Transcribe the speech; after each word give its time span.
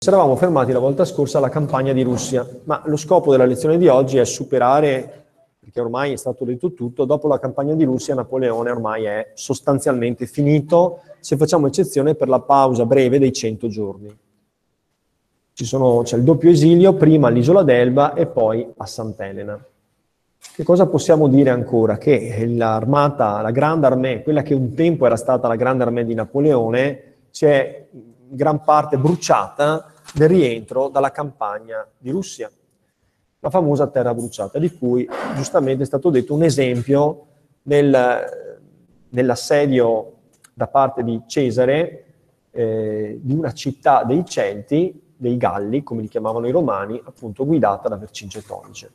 Ci 0.00 0.10
eravamo 0.10 0.36
fermati 0.36 0.70
la 0.70 0.78
volta 0.78 1.04
scorsa 1.04 1.38
alla 1.38 1.48
campagna 1.48 1.92
di 1.92 2.02
Russia, 2.02 2.48
ma 2.66 2.80
lo 2.84 2.96
scopo 2.96 3.32
della 3.32 3.44
lezione 3.44 3.78
di 3.78 3.88
oggi 3.88 4.16
è 4.18 4.24
superare, 4.24 5.24
perché 5.58 5.80
ormai 5.80 6.12
è 6.12 6.16
stato 6.16 6.44
detto 6.44 6.72
tutto, 6.72 7.04
dopo 7.04 7.26
la 7.26 7.40
campagna 7.40 7.74
di 7.74 7.82
Russia 7.82 8.14
Napoleone 8.14 8.70
ormai 8.70 9.06
è 9.06 9.32
sostanzialmente 9.34 10.26
finito, 10.26 11.00
se 11.18 11.36
facciamo 11.36 11.66
eccezione 11.66 12.14
per 12.14 12.28
la 12.28 12.38
pausa 12.38 12.86
breve 12.86 13.18
dei 13.18 13.32
100 13.32 13.66
giorni. 13.66 14.16
Sono, 15.52 16.02
c'è 16.04 16.16
il 16.16 16.22
doppio 16.22 16.50
esilio, 16.50 16.94
prima 16.94 17.26
all'isola 17.26 17.64
d'Elba 17.64 18.14
e 18.14 18.26
poi 18.26 18.72
a 18.76 18.86
Sant'Elena. 18.86 19.60
Che 20.54 20.62
cosa 20.62 20.86
possiamo 20.86 21.26
dire 21.26 21.50
ancora? 21.50 21.98
Che 21.98 22.46
l'armata, 22.46 23.40
la 23.40 23.50
grande 23.50 23.86
armée, 23.86 24.22
quella 24.22 24.42
che 24.42 24.54
un 24.54 24.74
tempo 24.74 25.06
era 25.06 25.16
stata 25.16 25.48
la 25.48 25.56
grande 25.56 25.82
armée 25.82 26.04
di 26.04 26.14
Napoleone, 26.14 27.02
si 27.30 27.46
è 27.46 27.86
gran 28.30 28.62
parte 28.62 28.98
bruciata 28.98 29.92
nel 30.14 30.28
rientro 30.28 30.88
dalla 30.88 31.10
campagna 31.10 31.86
di 31.96 32.10
Russia, 32.10 32.50
la 33.40 33.50
famosa 33.50 33.86
terra 33.88 34.14
bruciata, 34.14 34.58
di 34.58 34.76
cui 34.76 35.08
giustamente 35.36 35.82
è 35.82 35.86
stato 35.86 36.10
detto 36.10 36.34
un 36.34 36.42
esempio 36.42 37.26
nel, 37.62 38.24
nell'assedio 39.10 40.12
da 40.54 40.66
parte 40.66 41.04
di 41.04 41.22
Cesare 41.26 42.04
eh, 42.50 43.18
di 43.22 43.34
una 43.34 43.52
città 43.52 44.02
dei 44.04 44.24
Celti, 44.24 45.14
dei 45.16 45.36
Galli, 45.36 45.82
come 45.82 46.02
li 46.02 46.08
chiamavano 46.08 46.46
i 46.46 46.50
romani, 46.50 47.00
appunto 47.04 47.44
guidata 47.44 47.88
da 47.88 47.96
Vercingetonice. 47.96 48.90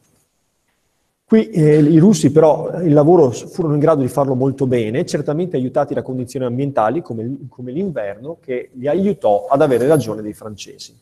Qui 1.34 1.50
eh, 1.50 1.80
i 1.80 1.98
russi 1.98 2.32
però 2.32 2.80
il 2.84 2.94
lavoro 2.94 3.32
furono 3.32 3.74
in 3.74 3.80
grado 3.80 4.02
di 4.02 4.08
farlo 4.08 4.36
molto 4.36 4.68
bene, 4.68 5.04
certamente 5.04 5.58
aiutati 5.58 5.96
da 5.96 6.04
condizioni 6.04 6.46
ambientali 6.46 7.02
come, 7.02 7.48
come 7.50 7.72
l'inverno 7.72 8.38
che 8.40 8.70
li 8.74 8.88
aiutò 8.88 9.48
ad 9.48 9.64
avere 9.64 9.88
ragione 9.88 10.22
dei 10.22 10.34
francesi. 10.34 10.96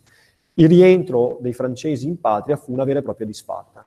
Il 0.54 0.70
rientro 0.70 1.38
dei 1.42 1.52
francesi 1.52 2.08
in 2.08 2.22
patria 2.22 2.56
fu 2.56 2.72
una 2.72 2.86
vera 2.86 3.00
e 3.00 3.02
propria 3.02 3.28
disfatta. 3.28 3.86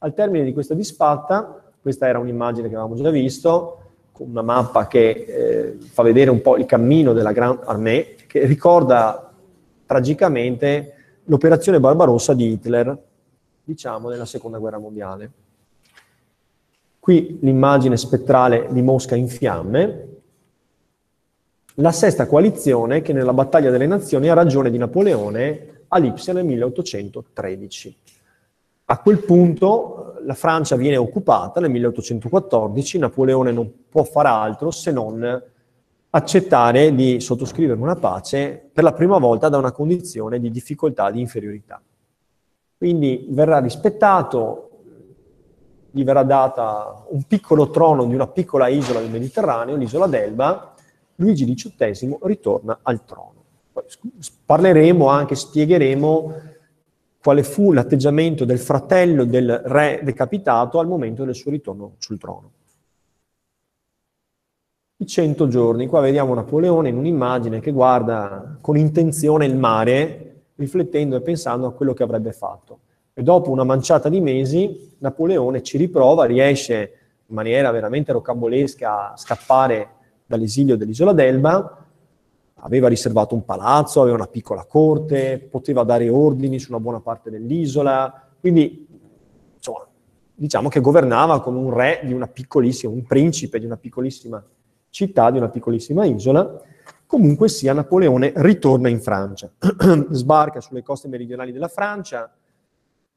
Al 0.00 0.12
termine 0.12 0.44
di 0.44 0.52
questa 0.52 0.74
disfatta, 0.74 1.72
questa 1.80 2.06
era 2.06 2.18
un'immagine 2.18 2.68
che 2.68 2.74
avevamo 2.74 2.94
già 2.94 3.08
visto, 3.08 3.78
con 4.12 4.28
una 4.28 4.42
mappa 4.42 4.88
che 4.88 5.08
eh, 5.08 5.76
fa 5.80 6.02
vedere 6.02 6.28
un 6.28 6.42
po' 6.42 6.58
il 6.58 6.66
cammino 6.66 7.14
della 7.14 7.32
Grande 7.32 7.62
Armée, 7.64 8.14
che 8.26 8.44
ricorda 8.44 9.32
tragicamente 9.86 10.92
l'operazione 11.24 11.80
Barbarossa 11.80 12.34
di 12.34 12.52
Hitler, 12.52 12.94
diciamo, 13.64 14.10
nella 14.10 14.26
seconda 14.26 14.58
guerra 14.58 14.78
mondiale. 14.78 15.46
Qui 17.08 17.38
l'immagine 17.40 17.96
spettrale 17.96 18.68
di 18.70 18.82
Mosca 18.82 19.14
in 19.14 19.28
fiamme, 19.28 20.08
la 21.76 21.90
sesta 21.90 22.26
coalizione 22.26 23.00
che 23.00 23.14
nella 23.14 23.32
battaglia 23.32 23.70
delle 23.70 23.86
nazioni 23.86 24.28
ha 24.28 24.34
ragione 24.34 24.70
di 24.70 24.76
Napoleone 24.76 25.84
a 25.88 25.96
Lipsia 25.96 26.34
nel 26.34 26.44
1813. 26.44 27.96
A 28.84 28.98
quel 28.98 29.20
punto 29.20 30.16
la 30.20 30.34
Francia 30.34 30.76
viene 30.76 30.98
occupata 30.98 31.60
nel 31.60 31.70
1814, 31.70 32.98
Napoleone 32.98 33.52
non 33.52 33.72
può 33.88 34.02
far 34.02 34.26
altro 34.26 34.70
se 34.70 34.92
non 34.92 35.42
accettare 36.10 36.94
di 36.94 37.20
sottoscrivere 37.20 37.80
una 37.80 37.96
pace 37.96 38.68
per 38.70 38.84
la 38.84 38.92
prima 38.92 39.16
volta 39.16 39.48
da 39.48 39.56
una 39.56 39.72
condizione 39.72 40.38
di 40.38 40.50
difficoltà, 40.50 41.10
di 41.10 41.20
inferiorità. 41.20 41.80
Quindi 42.76 43.28
verrà 43.30 43.60
rispettato, 43.60 44.67
gli 45.90 46.04
verrà 46.04 46.22
data 46.22 47.04
un 47.08 47.22
piccolo 47.22 47.70
trono 47.70 48.04
di 48.04 48.14
una 48.14 48.26
piccola 48.26 48.68
isola 48.68 49.00
del 49.00 49.10
Mediterraneo, 49.10 49.76
l'isola 49.76 50.06
d'Elba, 50.06 50.74
Luigi 51.16 51.44
XVIII 51.52 52.18
ritorna 52.22 52.78
al 52.82 53.04
trono. 53.04 53.34
Poi 53.72 53.84
parleremo 54.44 55.08
anche, 55.08 55.34
spiegheremo 55.34 56.34
quale 57.20 57.42
fu 57.42 57.72
l'atteggiamento 57.72 58.44
del 58.44 58.58
fratello 58.58 59.24
del 59.24 59.60
re 59.64 60.00
decapitato 60.02 60.78
al 60.78 60.86
momento 60.86 61.24
del 61.24 61.34
suo 61.34 61.50
ritorno 61.50 61.94
sul 61.98 62.18
trono. 62.18 62.52
I 65.00 65.06
cento 65.06 65.46
giorni, 65.46 65.86
qua 65.86 66.00
vediamo 66.00 66.34
Napoleone 66.34 66.88
in 66.88 66.96
un'immagine 66.96 67.60
che 67.60 67.70
guarda 67.70 68.56
con 68.60 68.76
intenzione 68.76 69.46
il 69.46 69.56
mare, 69.56 70.42
riflettendo 70.56 71.16
e 71.16 71.20
pensando 71.20 71.66
a 71.66 71.72
quello 71.72 71.94
che 71.94 72.02
avrebbe 72.02 72.32
fatto. 72.32 72.80
E 73.18 73.24
dopo 73.24 73.50
una 73.50 73.64
manciata 73.64 74.08
di 74.08 74.20
mesi 74.20 74.94
Napoleone 74.98 75.60
ci 75.64 75.76
riprova, 75.76 76.24
riesce 76.24 76.92
in 77.26 77.34
maniera 77.34 77.72
veramente 77.72 78.12
rocambolesca 78.12 79.10
a 79.10 79.16
scappare 79.16 79.88
dall'esilio 80.24 80.76
dell'isola 80.76 81.12
d'Elba, 81.12 81.84
aveva 82.60 82.86
riservato 82.86 83.34
un 83.34 83.44
palazzo, 83.44 84.02
aveva 84.02 84.14
una 84.14 84.28
piccola 84.28 84.64
corte, 84.66 85.40
poteva 85.50 85.82
dare 85.82 86.08
ordini 86.08 86.60
su 86.60 86.70
una 86.70 86.78
buona 86.78 87.00
parte 87.00 87.28
dell'isola, 87.28 88.28
quindi 88.38 88.86
insomma, 89.52 89.84
diciamo 90.36 90.68
che 90.68 90.80
governava 90.80 91.42
come 91.42 91.58
un 91.58 91.74
re 91.74 92.02
di 92.04 92.12
una 92.12 92.28
piccolissima, 92.28 92.92
un 92.92 93.02
principe 93.02 93.58
di 93.58 93.66
una 93.66 93.76
piccolissima 93.76 94.40
città, 94.90 95.32
di 95.32 95.38
una 95.38 95.48
piccolissima 95.48 96.04
isola. 96.04 96.56
Comunque 97.04 97.48
sia, 97.48 97.72
Napoleone 97.72 98.32
ritorna 98.36 98.88
in 98.88 99.00
Francia, 99.00 99.50
sbarca 100.10 100.60
sulle 100.60 100.84
coste 100.84 101.08
meridionali 101.08 101.50
della 101.50 101.66
Francia, 101.66 102.32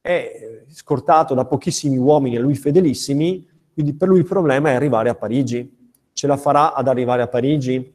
è 0.02 0.64
scortato 0.68 1.32
da 1.32 1.44
pochissimi 1.44 1.96
uomini 1.96 2.36
a 2.36 2.40
lui 2.40 2.56
fedelissimi, 2.56 3.48
quindi 3.72 3.94
per 3.94 4.08
lui 4.08 4.18
il 4.18 4.26
problema 4.26 4.70
è 4.70 4.74
arrivare 4.74 5.08
a 5.08 5.14
Parigi. 5.14 5.90
Ce 6.12 6.26
la 6.26 6.36
farà 6.36 6.74
ad 6.74 6.88
arrivare 6.88 7.22
a 7.22 7.28
Parigi? 7.28 7.94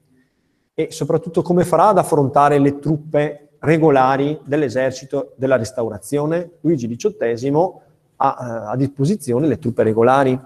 E 0.73 0.88
soprattutto 0.90 1.41
come 1.41 1.66
farà 1.66 1.90
ad 1.90 1.97
affrontare 1.97 2.59
le 2.59 2.79
truppe 2.79 3.50
regolari 3.59 4.40
dell'esercito 4.46 5.34
della 5.35 5.57
restaurazione? 5.57 6.51
Luigi 6.62 6.88
XVIII 6.88 7.72
ha 8.16 8.38
eh, 8.40 8.72
a 8.72 8.75
disposizione 8.78 9.47
le 9.47 9.59
truppe 9.59 9.84
regolari 9.84 10.40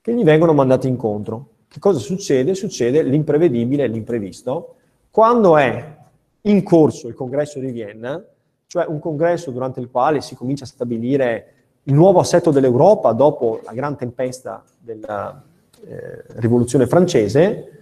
che 0.00 0.14
gli 0.14 0.22
vengono 0.22 0.52
mandate 0.52 0.86
incontro. 0.86 1.48
Che 1.66 1.80
cosa 1.80 1.98
succede? 1.98 2.54
Succede 2.54 3.02
l'imprevedibile 3.02 3.82
e 3.82 3.88
l'imprevisto. 3.88 4.76
Quando 5.10 5.56
è 5.56 5.96
in 6.42 6.62
corso 6.62 7.08
il 7.08 7.14
congresso 7.14 7.58
di 7.58 7.72
Vienna, 7.72 8.22
cioè 8.66 8.86
un 8.86 8.98
congresso 8.98 9.50
durante 9.50 9.80
il 9.80 9.90
quale 9.90 10.20
si 10.20 10.34
comincia 10.34 10.64
a 10.64 10.68
stabilire 10.68 11.52
il 11.84 11.94
nuovo 11.94 12.20
assetto 12.20 12.50
dell'Europa 12.50 13.12
dopo 13.12 13.60
la 13.64 13.72
gran 13.72 13.96
tempesta 13.96 14.62
della 14.78 15.42
eh, 15.86 16.24
rivoluzione 16.36 16.86
francese, 16.86 17.74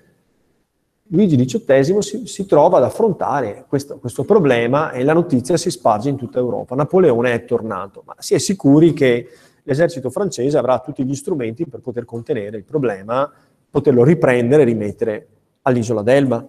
Luigi 1.13 1.37
XVIII 1.37 2.03
si, 2.03 2.27
si 2.27 2.47
trova 2.47 2.79
ad 2.79 2.85
affrontare 2.85 3.67
questo, 3.69 3.99
questo, 3.99 4.25
problema 4.25 4.93
e 4.93 5.05
la 5.05 5.13
notizia 5.13 5.57
si 5.57 5.71
sparge 5.71 6.09
in 6.09 6.17
tutta 6.17 6.39
Europa. 6.39 6.75
Napoleone 6.75 7.35
è 7.35 7.45
tornato, 7.45 8.03
ma 8.07 8.15
si 8.19 8.35
è 8.35 8.39
sicuri 8.39 8.93
che 8.95 9.29
l'esercito 9.63 10.11
francese 10.11 10.57
avrà 10.57 10.79
tutti 10.81 11.05
gli 11.05 11.15
strumenti 11.15 11.67
per 11.67 11.81
poter 11.81 12.07
contenere 12.07 12.57
il 12.57 12.65
problema, 12.65 13.31
poterlo 13.71 14.05
riprendere 14.05 14.63
e 14.63 14.65
rimettere 14.65 15.29
all'isola 15.63 16.03
d'Elba. 16.03 16.49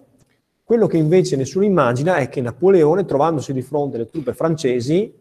Quello 0.66 0.86
che 0.86 0.96
invece 0.96 1.36
nessuno 1.36 1.66
immagina 1.66 2.16
è 2.16 2.30
che 2.30 2.40
Napoleone, 2.40 3.04
trovandosi 3.04 3.52
di 3.52 3.60
fronte 3.60 3.96
alle 3.96 4.08
truppe 4.08 4.32
francesi, 4.32 5.14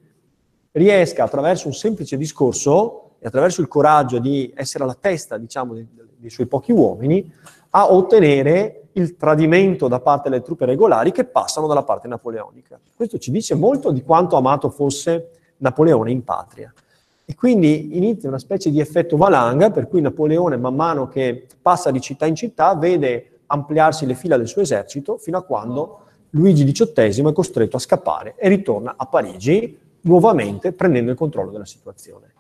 riesca 0.72 1.26
attraverso 1.26 1.68
un 1.68 1.74
semplice 1.74 2.16
discorso 2.16 3.16
e 3.20 3.28
attraverso 3.28 3.60
il 3.60 3.68
coraggio 3.68 4.20
di 4.20 4.54
essere 4.56 4.86
alla 4.86 4.96
testa, 4.98 5.38
diciamo, 5.38 5.74
dei, 5.74 5.86
dei 6.16 6.30
suoi 6.30 6.48
pochi 6.48 6.72
uomini, 6.72 7.30
a 7.72 7.92
ottenere 7.92 8.84
il 8.94 9.18
tradimento 9.18 9.90
da 9.90 10.00
parte 10.00 10.30
delle 10.30 10.42
truppe 10.42 10.64
regolari 10.64 11.12
che 11.12 11.26
passano 11.26 11.68
dalla 11.68 11.84
parte 11.84 12.08
napoleonica. 12.08 12.80
Questo 12.96 13.18
ci 13.18 13.30
dice 13.30 13.54
molto 13.54 13.92
di 13.92 14.02
quanto 14.02 14.38
amato 14.38 14.70
fosse 14.70 15.32
Napoleone 15.58 16.10
in 16.10 16.24
patria. 16.24 16.74
E 17.26 17.36
quindi 17.36 17.98
inizia 17.98 18.30
una 18.30 18.40
specie 18.40 18.72
di 18.72 18.80
effetto 18.80 19.18
valanga 19.18 19.72
per 19.72 19.90
cui 19.90 20.00
Napoleone, 20.00 20.56
man 20.56 20.76
mano 20.76 21.10
che 21.10 21.48
passa 21.62 21.92
di 21.92 22.00
città 22.00 22.26
in 22.28 22.36
città, 22.36 22.76
vede 22.76 23.33
ampliarsi 23.48 24.06
le 24.06 24.16
fila 24.16 24.38
del 24.38 24.48
suo 24.48 24.62
esercito 24.62 25.18
fino 25.18 25.38
a 25.38 25.44
quando 25.44 26.00
Luigi 26.32 26.64
XVIII 26.64 27.30
è 27.30 27.34
costretto 27.34 27.78
a 27.78 27.80
scappare 27.80 28.36
e 28.38 28.48
ritorna 28.50 28.96
a 28.98 29.06
Parigi 29.06 29.80
nuovamente 30.02 30.72
prendendo 30.72 31.12
il 31.12 31.18
controllo 31.18 31.52
della 31.52 31.66
situazione. 31.66 32.32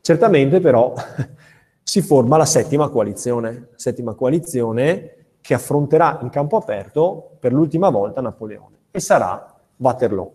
Certamente 0.00 0.60
però 0.60 0.94
si 1.82 2.02
forma 2.02 2.36
la 2.36 2.44
settima 2.44 2.88
coalizione, 2.88 3.68
settima 3.76 4.14
coalizione 4.14 5.14
che 5.40 5.54
affronterà 5.54 6.18
in 6.22 6.30
campo 6.30 6.56
aperto 6.56 7.36
per 7.38 7.52
l'ultima 7.52 7.88
volta 7.88 8.20
Napoleone 8.20 8.76
e 8.90 8.98
sarà 8.98 9.54
Waterloo. 9.76 10.32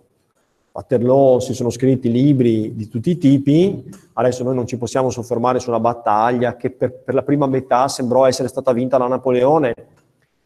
Waterloo 0.72 1.42
si 1.42 1.54
sono 1.54 1.70
scritti 1.70 2.10
libri 2.10 2.76
di 2.76 2.88
tutti 2.88 3.10
i 3.10 3.18
tipi, 3.18 3.90
adesso 4.14 4.44
noi 4.44 4.56
non 4.56 4.66
ci 4.66 4.78
possiamo 4.78 5.10
soffermare 5.10 5.60
su 5.60 5.70
una 5.70 5.82
battaglia 5.82 6.56
che 6.56 6.70
per, 6.70 6.94
per 6.94 7.14
la 7.14 7.24
prima 7.24 7.46
metà 7.46 7.90
sembrò 7.90 8.26
essere 8.26 8.48
stata 8.48 8.72
vinta 8.72 8.98
da 8.98 9.08
Napoleone, 9.08 9.74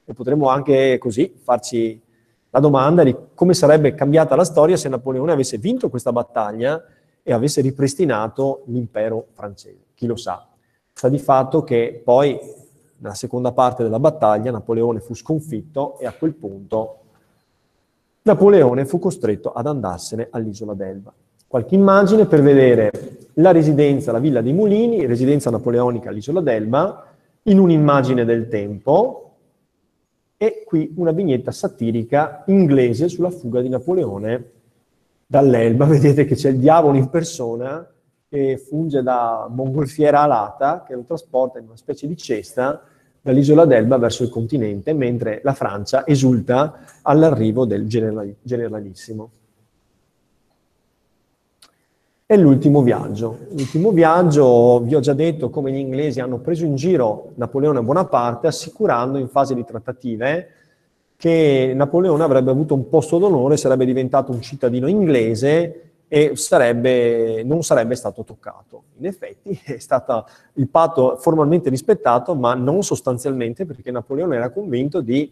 e 0.05 0.13
potremmo 0.13 0.49
anche 0.49 0.97
così 0.99 1.33
farci 1.41 2.01
la 2.51 2.59
domanda 2.59 3.03
di 3.03 3.13
come 3.33 3.53
sarebbe 3.53 3.95
cambiata 3.95 4.35
la 4.35 4.45
storia 4.45 4.77
se 4.77 4.87
Napoleone 4.87 5.33
avesse 5.33 5.57
vinto 5.57 5.89
questa 5.89 6.13
battaglia 6.13 6.81
e 7.21 7.33
avesse 7.33 7.59
ripristinato 7.59 8.63
l'impero 8.67 9.27
francese. 9.33 9.79
Chi 9.95 10.05
lo 10.05 10.15
sa? 10.15 10.47
Sta 10.93 11.09
di 11.09 11.17
fatto 11.17 11.63
che 11.63 12.01
poi, 12.01 12.39
nella 12.99 13.15
seconda 13.15 13.51
parte 13.51 13.83
della 13.83 13.99
battaglia, 13.99 14.51
Napoleone 14.51 15.01
fu 15.01 15.13
sconfitto 15.13 15.99
e 15.99 16.05
a 16.05 16.13
quel 16.13 16.33
punto 16.33 16.99
Napoleone 18.21 18.85
fu 18.85 18.99
costretto 18.99 19.51
ad 19.51 19.67
andarsene 19.67 20.29
all'isola 20.31 20.73
d'Elba. 20.73 21.13
Qualche 21.47 21.75
immagine 21.75 22.25
per 22.25 22.41
vedere 22.41 22.91
la 23.33 23.51
residenza, 23.51 24.11
la 24.11 24.19
Villa 24.19 24.41
dei 24.41 24.53
Mulini, 24.53 25.05
residenza 25.05 25.49
napoleonica 25.49 26.09
all'isola 26.09 26.41
d'Elba, 26.41 27.05
in 27.43 27.59
un'immagine 27.59 28.25
del 28.25 28.47
tempo, 28.47 29.24
e 30.45 30.63
qui 30.63 30.93
una 30.97 31.11
vignetta 31.11 31.51
satirica 31.51 32.43
inglese 32.47 33.09
sulla 33.09 33.31
fuga 33.31 33.61
di 33.61 33.69
Napoleone 33.69 34.51
dall'Elba. 35.25 35.85
Vedete 35.85 36.25
che 36.25 36.35
c'è 36.35 36.49
il 36.49 36.59
diavolo 36.59 36.97
in 36.97 37.09
persona 37.09 37.87
che 38.29 38.57
funge 38.57 39.01
da 39.01 39.47
mongolfiera 39.49 40.21
alata, 40.21 40.83
che 40.87 40.93
lo 40.93 41.03
trasporta 41.03 41.57
in 41.57 41.65
una 41.65 41.77
specie 41.77 42.07
di 42.07 42.15
cesta 42.15 42.83
dall'isola 43.21 43.65
d'Elba 43.65 43.97
verso 43.97 44.21
il 44.21 44.29
continente, 44.29 44.93
mentre 44.93 45.41
la 45.43 45.53
Francia 45.53 46.05
esulta 46.05 46.79
all'arrivo 47.01 47.65
del 47.65 47.87
generalissimo. 47.87 49.31
E 52.27 52.37
l'ultimo 52.37 52.81
viaggio. 52.81 53.37
L'ultimo 53.51 53.91
viaggio, 53.91 54.79
vi 54.79 54.95
ho 54.95 54.99
già 54.99 55.13
detto 55.13 55.51
come 55.51 55.71
gli 55.71 55.77
inglesi 55.77 56.19
hanno 56.19 56.39
preso 56.39 56.65
in 56.65 56.75
giro 56.75 57.33
Napoleone 57.35 57.83
Bonaparte, 57.83 58.47
assicurando 58.47 59.19
in 59.19 59.27
fase 59.27 59.53
di 59.53 59.63
trattative 59.63 60.49
che 61.17 61.73
Napoleone 61.75 62.23
avrebbe 62.23 62.49
avuto 62.49 62.73
un 62.73 62.89
posto 62.89 63.19
d'onore, 63.19 63.57
sarebbe 63.57 63.85
diventato 63.85 64.31
un 64.31 64.41
cittadino 64.41 64.87
inglese 64.87 65.91
e 66.07 66.31
sarebbe, 66.35 67.43
non 67.43 67.61
sarebbe 67.61 67.93
stato 67.93 68.23
toccato. 68.23 68.85
In 68.97 69.05
effetti 69.05 69.61
è 69.63 69.77
stato 69.77 70.25
il 70.53 70.67
patto 70.67 71.17
formalmente 71.17 71.69
rispettato, 71.69 72.33
ma 72.33 72.55
non 72.55 72.81
sostanzialmente, 72.81 73.67
perché 73.67 73.91
Napoleone 73.91 74.35
era 74.35 74.49
convinto 74.49 75.01
di 75.01 75.31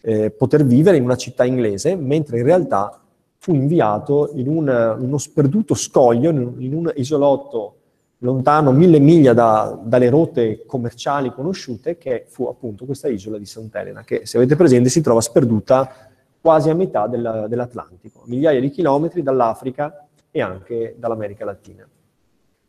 eh, 0.00 0.32
poter 0.32 0.64
vivere 0.64 0.96
in 0.96 1.04
una 1.04 1.16
città 1.16 1.44
inglese, 1.44 1.94
mentre 1.94 2.38
in 2.38 2.44
realtà 2.44 3.03
fu 3.44 3.52
inviato 3.52 4.30
in 4.36 4.48
un, 4.48 4.96
uno 5.00 5.18
sperduto 5.18 5.74
scoglio, 5.74 6.30
in 6.30 6.72
un, 6.74 6.90
isolotto 6.96 7.74
lontano 8.20 8.72
mille 8.72 8.98
miglia 8.98 9.34
da, 9.34 9.78
dalle 9.84 10.08
rotte 10.08 10.64
commerciali 10.64 11.30
conosciute, 11.30 11.98
che 11.98 12.24
fu 12.26 12.46
appunto 12.46 12.86
questa 12.86 13.08
isola 13.08 13.36
di 13.36 13.44
Sant'Elena, 13.44 14.02
che 14.02 14.24
se 14.24 14.38
avete 14.38 14.56
presente 14.56 14.88
si 14.88 15.02
trova 15.02 15.20
sperduta 15.20 16.08
quasi 16.40 16.70
a 16.70 16.74
metà 16.74 17.06
del, 17.06 17.44
dell'Atlantico, 17.46 18.22
migliaia 18.24 18.60
di 18.60 18.70
chilometri 18.70 19.22
dall'Africa 19.22 20.06
e 20.30 20.40
anche 20.40 20.94
dall'America 20.98 21.44
Latina. 21.44 21.86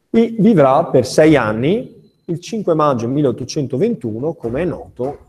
Qui 0.09 0.35
vivrà 0.37 0.83
per 0.87 1.05
sei 1.05 1.37
anni, 1.37 2.11
il 2.25 2.39
5 2.41 2.73
maggio 2.73 3.07
1821, 3.07 4.33
come 4.33 4.61
è 4.61 4.65
noto, 4.65 5.19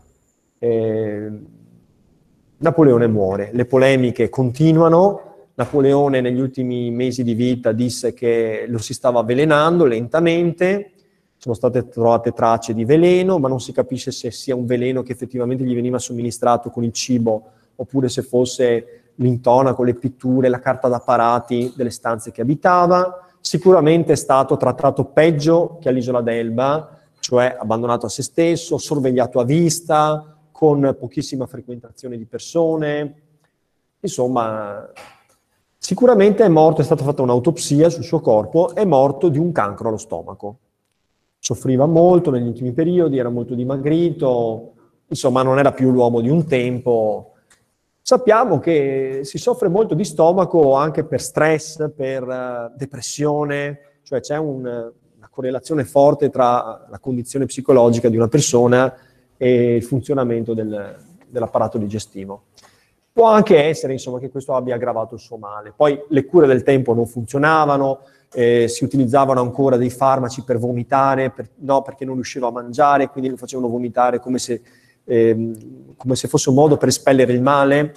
eh, 0.59 1.31
Napoleone 2.57 3.07
muore. 3.07 3.51
Le 3.53 3.63
polemiche 3.63 4.27
continuano, 4.27 5.26
Napoleone 5.57 6.21
negli 6.21 6.39
ultimi 6.39 6.91
mesi 6.91 7.23
di 7.23 7.33
vita 7.33 7.71
disse 7.71 8.13
che 8.13 8.65
lo 8.67 8.77
si 8.77 8.93
stava 8.93 9.21
avvelenando 9.21 9.85
lentamente, 9.85 10.91
sono 11.35 11.55
state 11.55 11.87
trovate 11.87 12.31
tracce 12.31 12.75
di 12.75 12.85
veleno, 12.85 13.39
ma 13.39 13.47
non 13.47 13.59
si 13.59 13.71
capisce 13.71 14.11
se 14.11 14.29
sia 14.29 14.55
un 14.55 14.67
veleno 14.67 15.01
che 15.01 15.13
effettivamente 15.13 15.63
gli 15.63 15.73
veniva 15.73 15.97
somministrato 15.97 16.69
con 16.69 16.83
il 16.83 16.91
cibo 16.91 17.49
oppure 17.73 18.07
se 18.07 18.21
fosse 18.21 19.13
l'intonaco, 19.15 19.81
le 19.81 19.95
pitture, 19.95 20.47
la 20.47 20.59
carta 20.59 20.89
d'apparati 20.89 21.73
delle 21.75 21.89
stanze 21.89 22.29
che 22.29 22.41
abitava. 22.41 23.25
Sicuramente 23.39 24.13
è 24.13 24.15
stato 24.15 24.57
trattato 24.57 25.05
peggio 25.05 25.79
che 25.81 25.89
all'isola 25.89 26.21
d'Elba, 26.21 26.99
cioè 27.19 27.57
abbandonato 27.59 28.05
a 28.05 28.09
se 28.09 28.21
stesso, 28.21 28.77
sorvegliato 28.77 29.39
a 29.39 29.43
vista, 29.43 30.37
con 30.51 30.95
pochissima 30.99 31.47
frequentazione 31.47 32.15
di 32.15 32.25
persone. 32.25 33.21
Insomma, 34.01 34.87
Sicuramente 35.77 36.43
è 36.43 36.47
morto, 36.47 36.81
è 36.81 36.83
stata 36.83 37.03
fatta 37.03 37.21
un'autopsia 37.21 37.89
sul 37.89 38.03
suo 38.03 38.19
corpo, 38.19 38.73
è 38.73 38.83
morto 38.83 39.29
di 39.29 39.37
un 39.37 39.51
cancro 39.51 39.87
allo 39.87 39.97
stomaco. 39.97 40.57
Soffriva 41.39 41.85
molto 41.85 42.31
negli 42.31 42.47
ultimi 42.47 42.73
periodi, 42.73 43.17
era 43.17 43.29
molto 43.29 43.53
dimagrito, 43.53 44.73
insomma 45.07 45.43
non 45.43 45.59
era 45.59 45.71
più 45.71 45.91
l'uomo 45.91 46.19
di 46.19 46.29
un 46.29 46.45
tempo. 46.45 47.33
Sappiamo 48.01 48.59
che 48.59 49.21
si 49.23 49.37
soffre 49.37 49.67
molto 49.67 49.93
di 49.93 50.03
stomaco 50.03 50.73
anche 50.73 51.03
per 51.03 51.21
stress, 51.21 51.91
per 51.95 52.23
uh, 52.23 52.75
depressione, 52.75 53.79
cioè 54.03 54.19
c'è 54.19 54.37
un, 54.37 54.65
una 54.65 55.29
correlazione 55.29 55.83
forte 55.83 56.29
tra 56.29 56.87
la 56.89 56.99
condizione 56.99 57.45
psicologica 57.45 58.09
di 58.09 58.17
una 58.17 58.27
persona 58.29 58.93
e 59.37 59.75
il 59.75 59.83
funzionamento 59.83 60.53
del, 60.53 60.95
dell'apparato 61.27 61.77
digestivo. 61.77 62.43
Può 63.17 63.25
anche 63.25 63.63
essere 63.63 63.93
insomma, 63.93 64.19
che 64.19 64.29
questo 64.29 64.53
abbia 64.53 64.75
aggravato 64.75 65.15
il 65.15 65.19
suo 65.19 65.37
male. 65.37 65.73
Poi 65.75 65.99
le 66.09 66.25
cure 66.25 66.45
del 66.45 66.61
tempo 66.61 66.93
non 66.93 67.07
funzionavano, 67.07 68.01
eh, 68.31 68.67
si 68.67 68.83
utilizzavano 68.83 69.41
ancora 69.41 69.75
dei 69.75 69.89
farmaci 69.89 70.43
per 70.43 70.59
vomitare, 70.59 71.31
per, 71.31 71.49
no, 71.61 71.81
perché 71.81 72.05
non 72.05 72.13
riusciva 72.13 72.49
a 72.49 72.51
mangiare, 72.51 73.09
quindi 73.09 73.31
lo 73.31 73.35
facevano 73.35 73.69
vomitare 73.69 74.19
come 74.19 74.37
se, 74.37 74.61
eh, 75.03 75.51
come 75.97 76.15
se 76.15 76.27
fosse 76.27 76.49
un 76.49 76.55
modo 76.57 76.77
per 76.77 76.89
espellere 76.89 77.33
il 77.33 77.41
male. 77.41 77.91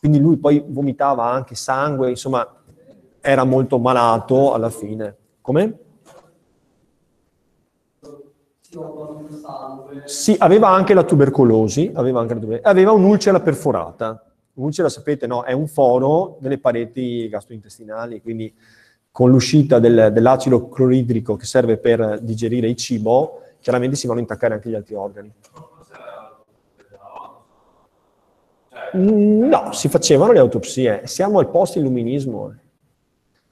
Quindi 0.00 0.18
lui 0.20 0.38
poi 0.38 0.64
vomitava 0.66 1.26
anche 1.26 1.54
sangue, 1.54 2.08
insomma 2.08 2.50
era 3.20 3.44
molto 3.44 3.78
malato 3.78 4.54
alla 4.54 4.70
fine. 4.70 5.16
Come? 5.42 5.78
Sì, 10.06 10.34
aveva 10.38 10.68
anche 10.68 10.94
la 10.94 11.02
tubercolosi, 11.02 11.90
aveva, 11.94 12.20
anche 12.20 12.32
la 12.32 12.40
tubercolosi, 12.40 12.74
aveva 12.74 12.92
un'ulcera 12.92 13.40
perforata. 13.40 14.25
Ulcera, 14.56 14.88
sapete, 14.88 15.26
no, 15.26 15.42
è 15.44 15.52
un 15.52 15.66
foro 15.66 16.38
delle 16.40 16.58
pareti 16.58 17.28
gastrointestinali, 17.28 18.22
quindi 18.22 18.54
con 19.10 19.30
l'uscita 19.30 19.78
del, 19.78 20.10
dell'acido 20.12 20.68
cloridrico 20.68 21.36
che 21.36 21.44
serve 21.44 21.76
per 21.76 22.20
digerire 22.20 22.66
il 22.68 22.76
cibo, 22.76 23.42
chiaramente 23.60 23.96
si 23.96 24.06
vanno 24.06 24.20
a 24.20 24.22
intaccare 24.22 24.54
anche 24.54 24.70
gli 24.70 24.74
altri 24.74 24.94
organi. 24.94 25.32
Mm, 28.96 29.48
no, 29.48 29.72
si 29.72 29.88
facevano 29.88 30.32
le 30.32 30.38
autopsie, 30.38 31.02
siamo 31.04 31.38
al 31.38 31.50
post-illuminismo. 31.50 32.54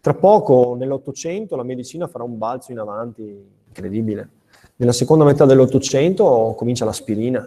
Tra 0.01 0.15
poco, 0.15 0.75
nell'Ottocento, 0.75 1.57
la 1.57 1.65
medicina 1.65 2.07
farà 2.07 2.25
un 2.25 2.39
balzo 2.39 2.73
in 2.73 2.79
avanti 2.79 3.23
incredibile. 3.67 4.29
Nella 4.77 4.93
seconda 4.93 5.25
metà 5.25 5.45
dell'Ottocento 5.45 6.55
comincia 6.57 6.87
l'aspirina 6.87 7.47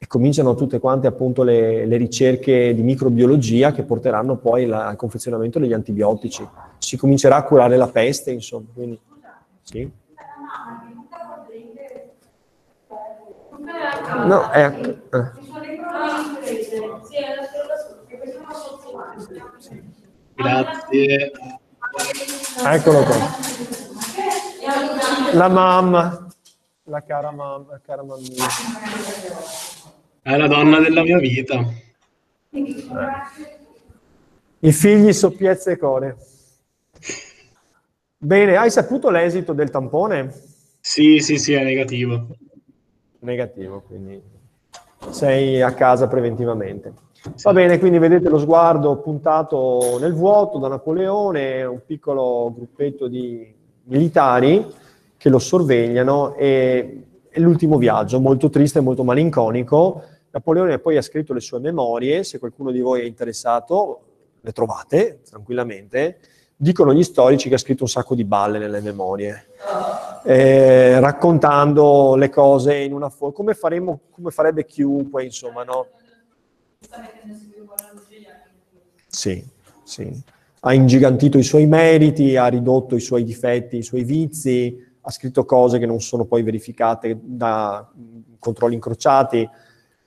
e 0.00 0.06
cominciano 0.06 0.54
tutte 0.54 0.78
quante 0.78 1.08
appunto 1.08 1.42
le, 1.42 1.84
le 1.84 1.96
ricerche 1.96 2.72
di 2.72 2.82
microbiologia 2.82 3.72
che 3.72 3.82
porteranno 3.82 4.36
poi 4.36 4.66
la, 4.66 4.86
al 4.86 4.94
confezionamento 4.96 5.58
degli 5.58 5.72
antibiotici. 5.72 6.46
Si 6.78 6.96
comincerà 6.96 7.36
a 7.36 7.42
curare 7.42 7.76
la 7.76 7.88
peste, 7.88 8.30
insomma. 8.30 8.68
Quindi, 8.72 9.00
sì. 9.62 9.90
No, 14.24 14.50
è... 14.50 14.66
Eh. 15.12 15.46
Grazie. 20.34 21.32
Eccolo 22.64 23.02
qua. 23.02 23.16
La 25.32 25.48
mamma, 25.48 26.26
la 26.84 27.02
cara 27.02 27.32
mamma, 27.32 27.66
la 27.72 27.80
cara 27.84 28.04
mammina. 28.04 28.44
È 30.28 30.36
la 30.36 30.46
donna 30.46 30.78
della 30.78 31.02
mia 31.04 31.18
vita. 31.18 31.66
I 34.58 34.72
figli 34.72 35.10
soppiezza 35.14 35.70
e 35.70 35.78
core. 35.78 36.16
Bene, 38.18 38.56
hai 38.58 38.70
saputo 38.70 39.08
l'esito 39.08 39.54
del 39.54 39.70
tampone? 39.70 40.30
Sì, 40.80 41.20
sì, 41.20 41.38
sì, 41.38 41.54
è 41.54 41.64
negativo. 41.64 42.26
Negativo, 43.20 43.82
quindi 43.86 44.20
sei 45.08 45.62
a 45.62 45.72
casa 45.72 46.08
preventivamente. 46.08 46.92
Sì. 47.22 47.44
Va 47.44 47.54
bene, 47.54 47.78
quindi 47.78 47.96
vedete 47.96 48.28
lo 48.28 48.38
sguardo 48.38 48.98
puntato 48.98 49.96
nel 49.98 50.12
vuoto 50.12 50.58
da 50.58 50.68
Napoleone, 50.68 51.64
un 51.64 51.80
piccolo 51.86 52.52
gruppetto 52.54 53.08
di 53.08 53.50
militari 53.84 54.62
che 55.16 55.30
lo 55.30 55.38
sorvegliano 55.38 56.34
e 56.34 57.04
l'ultimo 57.36 57.78
viaggio, 57.78 58.20
molto 58.20 58.50
triste 58.50 58.80
e 58.80 58.82
molto 58.82 59.04
malinconico, 59.04 60.02
Napoleone 60.30 60.78
poi 60.78 60.96
ha 60.96 61.02
scritto 61.02 61.32
le 61.32 61.40
sue 61.40 61.58
memorie, 61.58 62.22
se 62.22 62.38
qualcuno 62.38 62.70
di 62.70 62.80
voi 62.80 63.00
è 63.00 63.04
interessato, 63.04 64.00
le 64.40 64.52
trovate 64.52 65.20
tranquillamente. 65.28 66.18
Dicono 66.56 66.92
gli 66.92 67.02
storici 67.02 67.48
che 67.48 67.54
ha 67.54 67.58
scritto 67.58 67.84
un 67.84 67.88
sacco 67.88 68.14
di 68.14 68.24
balle 68.24 68.58
nelle 68.58 68.80
memorie, 68.80 69.50
eh, 70.24 70.98
raccontando 70.98 72.16
le 72.16 72.28
cose 72.30 72.76
in 72.76 72.92
una 72.92 73.08
forma, 73.08 73.34
come, 73.34 73.54
come 74.10 74.30
farebbe 74.30 74.64
chiunque, 74.66 75.24
insomma, 75.24 75.62
no? 75.62 75.86
Sì, 79.06 79.44
sì. 79.84 80.22
Ha 80.60 80.74
ingigantito 80.74 81.38
i 81.38 81.44
suoi 81.44 81.66
meriti, 81.66 82.36
ha 82.36 82.48
ridotto 82.48 82.96
i 82.96 83.00
suoi 83.00 83.22
difetti, 83.22 83.76
i 83.76 83.82
suoi 83.82 84.02
vizi, 84.02 84.84
ha 85.00 85.10
scritto 85.10 85.44
cose 85.44 85.78
che 85.78 85.86
non 85.86 86.00
sono 86.00 86.24
poi 86.24 86.42
verificate 86.42 87.16
da 87.22 87.88
controlli 88.38 88.74
incrociati 88.74 89.48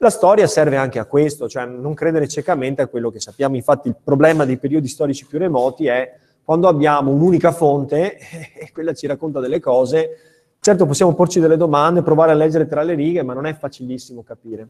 La 0.03 0.09
storia 0.09 0.47
serve 0.47 0.77
anche 0.77 0.97
a 0.97 1.05
questo, 1.05 1.47
cioè 1.47 1.67
non 1.67 1.93
credere 1.93 2.27
ciecamente 2.27 2.81
a 2.81 2.87
quello 2.87 3.11
che 3.11 3.19
sappiamo. 3.19 3.55
Infatti 3.55 3.87
il 3.87 3.95
problema 4.03 4.45
dei 4.45 4.57
periodi 4.57 4.87
storici 4.87 5.27
più 5.27 5.37
remoti 5.37 5.85
è 5.85 6.17
quando 6.43 6.67
abbiamo 6.67 7.11
un'unica 7.11 7.51
fonte 7.51 8.17
e 8.57 8.71
quella 8.73 8.95
ci 8.95 9.05
racconta 9.05 9.39
delle 9.39 9.59
cose. 9.59 10.09
Certo 10.59 10.87
possiamo 10.87 11.13
porci 11.13 11.39
delle 11.39 11.55
domande, 11.55 12.01
provare 12.01 12.31
a 12.31 12.33
leggere 12.33 12.65
tra 12.65 12.81
le 12.81 12.95
righe, 12.95 13.21
ma 13.21 13.35
non 13.35 13.45
è 13.45 13.53
facilissimo 13.53 14.23
capire. 14.23 14.67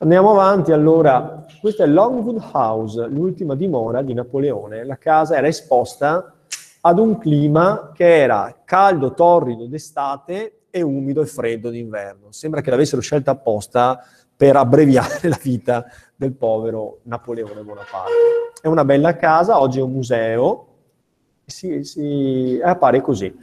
Andiamo 0.00 0.32
avanti, 0.32 0.72
allora, 0.72 1.46
questa 1.60 1.84
è 1.84 1.86
Longwood 1.86 2.42
House, 2.50 3.06
l'ultima 3.06 3.54
dimora 3.54 4.02
di 4.02 4.12
Napoleone. 4.12 4.84
La 4.84 4.98
casa 4.98 5.36
era 5.36 5.46
esposta 5.46 6.34
ad 6.80 6.98
un 6.98 7.16
clima 7.18 7.92
che 7.94 8.22
era 8.22 8.62
caldo, 8.64 9.14
torrido 9.14 9.66
d'estate 9.66 10.62
e 10.76 10.82
umido 10.82 11.22
e 11.22 11.26
freddo 11.26 11.70
d'inverno. 11.70 12.32
Sembra 12.32 12.60
che 12.60 12.68
l'avessero 12.68 13.00
scelta 13.00 13.30
apposta 13.30 14.04
per 14.36 14.56
abbreviare 14.56 15.28
la 15.30 15.40
vita 15.42 15.86
del 16.14 16.34
povero 16.34 17.00
Napoleone 17.04 17.62
Bonaparte. 17.62 18.12
È 18.60 18.66
una 18.66 18.84
bella 18.84 19.16
casa, 19.16 19.58
oggi 19.58 19.78
è 19.78 19.82
un 19.82 19.92
museo, 19.92 20.66
si, 21.46 21.82
si, 21.82 22.60
appare 22.62 23.00
così. 23.00 23.34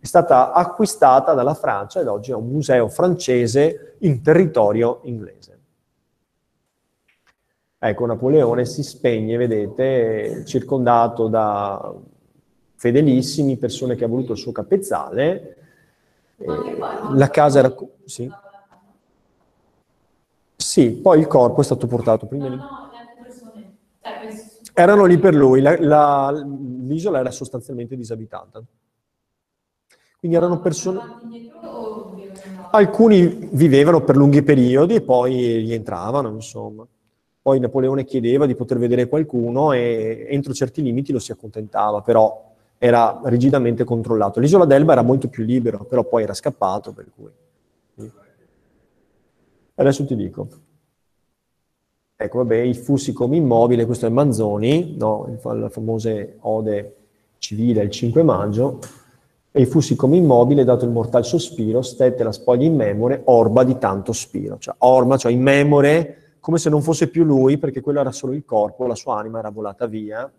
È 0.00 0.06
stata 0.06 0.52
acquistata 0.52 1.34
dalla 1.34 1.52
Francia 1.52 2.00
ed 2.00 2.06
oggi 2.06 2.30
è 2.30 2.34
un 2.34 2.48
museo 2.48 2.88
francese 2.88 3.96
in 3.98 4.22
territorio 4.22 5.00
inglese. 5.04 5.58
Ecco, 7.78 8.06
Napoleone 8.06 8.64
si 8.64 8.82
spegne, 8.82 9.36
vedete, 9.36 10.44
circondato 10.46 11.28
da 11.28 11.94
fedelissimi, 12.76 13.58
persone 13.58 13.96
che 13.96 14.04
ha 14.04 14.08
voluto 14.08 14.32
il 14.32 14.38
suo 14.38 14.52
capezzale. 14.52 15.56
Eh, 16.42 16.76
la 17.14 17.28
casa 17.28 17.58
era... 17.58 17.74
Sì. 18.04 18.30
Sì, 20.56 20.90
poi 20.90 21.18
il 21.20 21.26
corpo 21.26 21.60
è 21.60 21.64
stato 21.64 21.86
portato 21.86 22.26
prima 22.26 22.48
lì. 22.48 22.58
Cioè, 24.02 24.82
Erano 24.82 25.04
lì 25.04 25.18
per 25.18 25.34
lui, 25.34 25.60
la, 25.60 25.76
la, 25.80 26.30
l'isola 26.30 27.18
era 27.18 27.30
sostanzialmente 27.30 27.96
disabitata. 27.96 28.62
Quindi 30.18 30.36
erano 30.36 30.60
persone... 30.60 30.98
Alcuni 32.72 33.48
vivevano 33.52 34.04
per 34.04 34.16
lunghi 34.16 34.42
periodi 34.42 34.94
e 34.94 35.00
poi 35.00 35.56
rientravano, 35.56 36.28
insomma. 36.28 36.86
Poi 37.42 37.58
Napoleone 37.58 38.04
chiedeva 38.04 38.46
di 38.46 38.54
poter 38.54 38.78
vedere 38.78 39.08
qualcuno 39.08 39.72
e 39.72 40.26
entro 40.30 40.52
certi 40.52 40.82
limiti 40.82 41.10
lo 41.10 41.18
si 41.18 41.32
accontentava, 41.32 42.00
però 42.02 42.49
era 42.82 43.20
rigidamente 43.24 43.84
controllato. 43.84 44.40
L'isola 44.40 44.64
d'Elba 44.64 44.92
era 44.92 45.02
molto 45.02 45.28
più 45.28 45.44
libero, 45.44 45.84
però 45.84 46.02
poi 46.02 46.22
era 46.22 46.32
scappato, 46.32 46.94
per 46.94 47.10
cui... 47.14 47.30
Adesso 49.74 50.06
ti 50.06 50.16
dico. 50.16 50.48
Ecco, 52.16 52.38
vabbè, 52.38 52.56
i 52.56 52.72
fussi 52.72 53.12
come 53.12 53.36
immobile, 53.36 53.84
questo 53.84 54.06
è 54.06 54.08
Manzoni, 54.08 54.96
no? 54.96 55.38
la 55.42 55.68
famosa 55.68 56.10
ode 56.40 56.96
civile 57.36 57.82
il 57.82 57.90
5 57.90 58.22
maggio, 58.22 58.78
e 59.50 59.60
i 59.60 59.66
fussi 59.66 59.94
come 59.94 60.16
immobile, 60.16 60.64
dato 60.64 60.86
il 60.86 60.90
mortal 60.90 61.22
sospiro, 61.22 61.82
stette 61.82 62.24
la 62.24 62.32
spoglia 62.32 62.64
in 62.64 62.76
memore, 62.76 63.20
orba 63.26 63.62
di 63.62 63.76
tanto 63.76 64.14
spiro. 64.14 64.56
Cioè, 64.56 64.74
orma, 64.78 65.18
cioè 65.18 65.32
in 65.32 65.42
memore, 65.42 66.36
come 66.40 66.56
se 66.56 66.70
non 66.70 66.80
fosse 66.80 67.08
più 67.08 67.24
lui, 67.24 67.58
perché 67.58 67.82
quello 67.82 68.00
era 68.00 68.10
solo 68.10 68.32
il 68.32 68.46
corpo, 68.46 68.86
la 68.86 68.94
sua 68.94 69.18
anima 69.18 69.38
era 69.38 69.50
volata 69.50 69.84
via. 69.84 70.32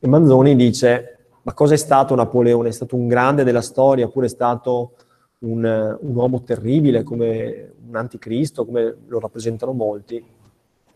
E 0.00 0.08
Manzoni 0.08 0.56
dice, 0.56 1.23
ma 1.44 1.52
cosa 1.52 1.74
è 1.74 1.76
stato 1.76 2.14
Napoleone? 2.14 2.70
È 2.70 2.72
stato 2.72 2.96
un 2.96 3.06
grande 3.06 3.44
della 3.44 3.60
storia, 3.60 4.06
oppure 4.06 4.26
è 4.26 4.30
stato 4.30 4.92
un, 5.40 5.62
un 6.00 6.16
uomo 6.16 6.42
terribile 6.42 7.02
come 7.02 7.74
un 7.86 7.96
anticristo, 7.96 8.64
come 8.64 8.96
lo 9.06 9.20
rappresentano 9.20 9.72
molti. 9.72 10.24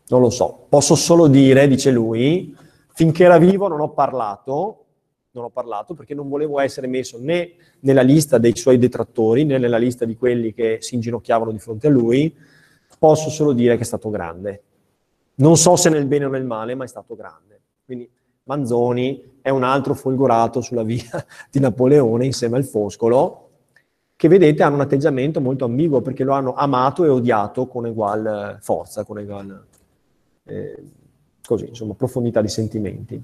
Non 0.08 0.20
lo 0.22 0.30
so. 0.30 0.64
Posso 0.70 0.94
solo 0.94 1.26
dire, 1.26 1.68
dice 1.68 1.90
lui, 1.90 2.56
finché 2.94 3.24
era 3.24 3.36
vivo 3.36 3.68
non 3.68 3.80
ho 3.80 3.90
parlato, 3.90 4.84
non 5.32 5.44
ho 5.44 5.50
parlato 5.50 5.92
perché 5.92 6.14
non 6.14 6.30
volevo 6.30 6.60
essere 6.60 6.86
messo 6.86 7.18
né 7.20 7.52
nella 7.80 8.00
lista 8.00 8.38
dei 8.38 8.56
suoi 8.56 8.78
detrattori, 8.78 9.44
né 9.44 9.58
nella 9.58 9.76
lista 9.76 10.06
di 10.06 10.16
quelli 10.16 10.54
che 10.54 10.78
si 10.80 10.94
inginocchiavano 10.94 11.50
di 11.50 11.58
fronte 11.58 11.88
a 11.88 11.90
lui. 11.90 12.34
Posso 12.98 13.28
solo 13.28 13.52
dire 13.52 13.76
che 13.76 13.82
è 13.82 13.86
stato 13.86 14.08
grande. 14.08 14.62
Non 15.34 15.58
so 15.58 15.76
se 15.76 15.90
nel 15.90 16.06
bene 16.06 16.24
o 16.24 16.30
nel 16.30 16.46
male, 16.46 16.74
ma 16.74 16.84
è 16.84 16.88
stato 16.88 17.14
grande. 17.14 17.60
Quindi 17.84 18.10
Manzoni 18.44 19.37
è 19.48 19.50
un 19.50 19.62
altro 19.62 19.94
folgorato 19.94 20.60
sulla 20.60 20.82
via 20.82 21.24
di 21.50 21.58
Napoleone 21.58 22.26
insieme 22.26 22.58
al 22.58 22.64
Foscolo, 22.64 23.46
che 24.14 24.28
vedete 24.28 24.62
hanno 24.62 24.74
un 24.74 24.82
atteggiamento 24.82 25.40
molto 25.40 25.64
ambiguo 25.64 26.02
perché 26.02 26.22
lo 26.22 26.32
hanno 26.32 26.54
amato 26.54 27.04
e 27.04 27.08
odiato 27.08 27.66
con 27.66 27.86
uguale 27.86 28.58
forza, 28.60 29.04
con 29.04 29.16
uguale 29.16 29.64
eh, 30.44 30.82
così, 31.44 31.68
insomma, 31.68 31.94
profondità 31.94 32.42
di 32.42 32.48
sentimenti. 32.48 33.22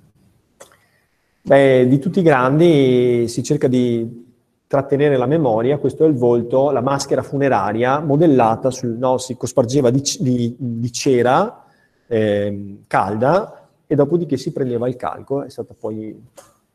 Beh, 1.43 1.87
di 1.87 1.99
tutti 1.99 2.21
i 2.21 2.23
grandi 2.23 3.28
si 3.28 3.43
cerca 3.43 3.69
di 3.69 4.23
trattenere 4.66 5.19
la 5.19 5.26
memoria, 5.26 5.76
questo 5.76 6.04
è 6.04 6.09
il 6.09 6.14
volto, 6.14 6.71
la 6.71 6.81
maschera 6.81 7.23
funeraria 7.23 8.00
modellata 8.00 8.71
sul, 8.71 8.97
no, 8.97 9.19
si 9.19 9.37
cospargeva 9.37 9.90
di, 9.90 10.02
di, 10.21 10.57
di 10.59 10.93
cera 10.93 11.64
eh, 12.07 12.78
calda 12.87 13.63
e 13.87 13.95
dopodiché 13.95 14.37
si 14.37 14.53
prendeva 14.53 14.88
il 14.88 14.97
calco, 14.97 15.43
è 15.43 15.50
stata 15.50 15.75
poi 15.79 16.21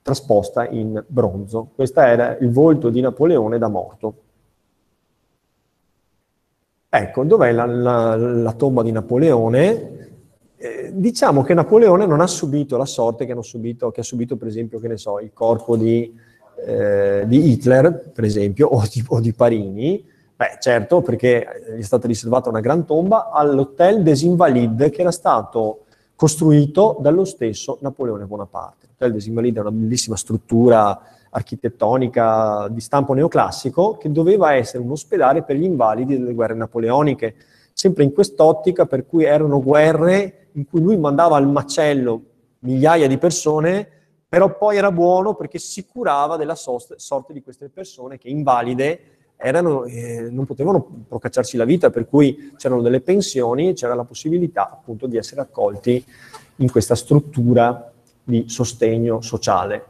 trasposta 0.01 0.68
in 0.68 1.04
bronzo. 1.08 1.70
Questo 1.75 2.00
era 2.00 2.38
il 2.38 2.51
volto 2.51 2.89
di 2.89 3.01
Napoleone 3.01 3.58
da 3.58 3.68
morto. 3.68 4.13
Ecco, 6.92 7.24
dov'è 7.24 7.51
la, 7.51 7.66
la, 7.66 8.16
la 8.16 8.54
tomba 8.54 8.82
di 8.82 8.92
Napoleone? 8.92 9.98
Eh, 10.58 10.92
diciamo 10.94 11.44
che 11.44 11.54
Napoleone 11.54 12.06
non 12.06 12.20
ha 12.20 12.28
subito 12.28 12.78
la 12.78 12.86
sorte 12.86 13.25
che, 13.25 13.36
subito, 13.42 13.92
che 13.92 14.01
ha 14.01 14.04
subito, 14.04 14.36
per 14.38 14.48
esempio, 14.48 14.80
so, 14.98 15.20
il 15.20 15.32
corpo 15.32 15.78
di, 15.78 16.13
eh, 16.66 17.24
di 17.28 17.51
Hitler, 17.51 18.12
per 18.12 18.24
esempio, 18.24 18.68
o 18.68 18.84
di, 18.92 19.04
o 19.08 19.20
di, 19.20 19.34
Parini. 19.34 20.04
Beh, 20.36 20.58
certo, 20.60 21.01
perché 21.01 21.46
gli 21.75 21.80
è 21.80 21.84
stata 21.84 22.08
riservata 22.08 22.50
una 22.50 22.60
gran 22.60 22.86
tomba 22.86 23.30
all'Hotel 23.30 24.01
des 24.01 24.24
Invalides, 24.24 24.89
che 24.89 25.01
era 25.01 25.12
stato 25.12 25.86
costruito 26.20 26.98
dallo 27.00 27.24
stesso 27.24 27.78
Napoleone 27.80 28.26
Bonaparte. 28.26 28.88
L'Hotel 28.88 29.14
des 29.14 29.28
Invalides 29.28 29.60
è 29.60 29.62
una 29.62 29.72
bellissima 29.72 30.18
struttura 30.18 31.02
architettonica 31.30 32.68
di 32.70 32.82
stampo 32.82 33.14
neoclassico 33.14 33.96
che 33.96 34.12
doveva 34.12 34.54
essere 34.54 34.84
un 34.84 34.92
ospedale 34.92 35.44
per 35.44 35.56
gli 35.56 35.64
invalidi 35.64 36.18
delle 36.18 36.34
guerre 36.34 36.56
napoleoniche, 36.56 37.36
sempre 37.72 38.04
in 38.04 38.12
quest'ottica 38.12 38.86
per 38.86 39.06
cui 39.06 39.24
erano 39.24 39.64
guerre 39.64 40.50
in 40.56 40.68
cui 40.68 40.82
lui 40.82 40.98
mandava 40.98 41.38
al 41.38 41.48
macello 41.48 42.22
migliaia 42.60 43.08
di 43.08 43.18
persone, 43.18 43.88
però 44.28 44.58
poi 44.58 44.76
era 44.76 44.92
buono 44.92 45.36
perché 45.36 45.58
si 45.58 45.86
curava 45.86 46.36
della 46.36 46.56
sorte 46.56 47.32
di 47.32 47.42
queste 47.42 47.70
persone 47.70 48.18
che 48.18 48.28
invalide 48.28 49.19
erano, 49.41 49.86
eh, 49.86 50.27
non 50.29 50.46
potevano 50.46 51.05
procacciarsi 51.08 51.55
la 51.55 51.63
vita, 51.63 51.89
per 51.89 52.08
cui 52.08 52.51
c'erano 52.58 52.81
delle 52.81 53.00
pensioni 53.00 53.74
c'era 53.74 53.96
la 53.96 54.03
possibilità 54.03 54.69
appunto 54.69 55.08
di 55.08 55.15
essere 55.15 55.39
accolti 55.41 56.03
in 56.58 56.69
questa 56.69 56.96
struttura 56.96 57.91
di 58.22 58.46
sostegno 58.48 59.22
sociale. 59.22 59.86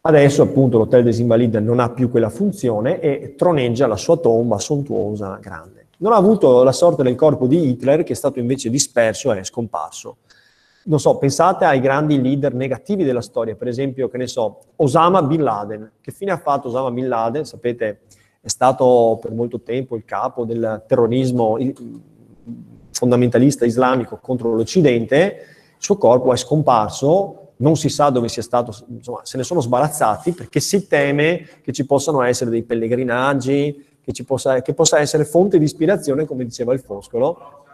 Adesso 0.00 0.42
appunto 0.42 0.78
l'Hotel 0.78 1.04
des 1.04 1.20
Invalides 1.20 1.62
non 1.62 1.78
ha 1.78 1.88
più 1.90 2.10
quella 2.10 2.28
funzione 2.28 3.00
e 3.00 3.34
troneggia 3.38 3.86
la 3.86 3.96
sua 3.96 4.18
tomba 4.18 4.58
sontuosa, 4.58 5.38
grande. 5.40 5.86
Non 5.98 6.12
ha 6.12 6.16
avuto 6.16 6.62
la 6.64 6.72
sorte 6.72 7.02
del 7.04 7.14
corpo 7.14 7.46
di 7.46 7.68
Hitler 7.68 8.02
che 8.02 8.12
è 8.12 8.16
stato 8.16 8.40
invece 8.40 8.68
disperso 8.68 9.32
e 9.32 9.44
scomparso. 9.44 10.16
Non 10.86 11.00
so, 11.00 11.16
pensate 11.16 11.64
ai 11.64 11.80
grandi 11.80 12.20
leader 12.20 12.52
negativi 12.52 13.04
della 13.04 13.22
storia, 13.22 13.54
per 13.54 13.68
esempio, 13.68 14.08
che 14.08 14.18
ne 14.18 14.26
so, 14.26 14.58
Osama 14.76 15.22
Bin 15.22 15.42
Laden. 15.42 15.92
Che 16.02 16.12
fine 16.12 16.32
ha 16.32 16.36
fatto 16.36 16.68
Osama 16.68 16.90
Bin 16.90 17.08
Laden? 17.08 17.46
Sapete, 17.46 18.00
è 18.44 18.48
stato 18.48 19.18
per 19.22 19.32
molto 19.32 19.62
tempo 19.62 19.96
il 19.96 20.04
capo 20.04 20.44
del 20.44 20.84
terrorismo 20.86 21.56
fondamentalista 22.90 23.64
islamico 23.64 24.18
contro 24.18 24.54
l'Occidente, 24.54 25.16
il 25.78 25.82
suo 25.82 25.96
corpo 25.96 26.30
è 26.30 26.36
scomparso, 26.36 27.52
non 27.56 27.74
si 27.76 27.88
sa 27.88 28.10
dove 28.10 28.28
sia 28.28 28.42
stato, 28.42 28.76
insomma, 28.88 29.20
se 29.22 29.38
ne 29.38 29.44
sono 29.44 29.62
sbarazzati 29.62 30.32
perché 30.32 30.60
si 30.60 30.86
teme 30.86 31.48
che 31.62 31.72
ci 31.72 31.86
possano 31.86 32.20
essere 32.20 32.50
dei 32.50 32.64
pellegrinaggi, 32.64 33.98
che, 34.02 34.24
possa, 34.24 34.60
che 34.60 34.74
possa 34.74 34.98
essere 34.98 35.24
fonte 35.24 35.56
di 35.56 35.64
ispirazione, 35.64 36.26
come 36.26 36.44
diceva 36.44 36.74
il 36.74 36.80
Foscolo. 36.80 37.64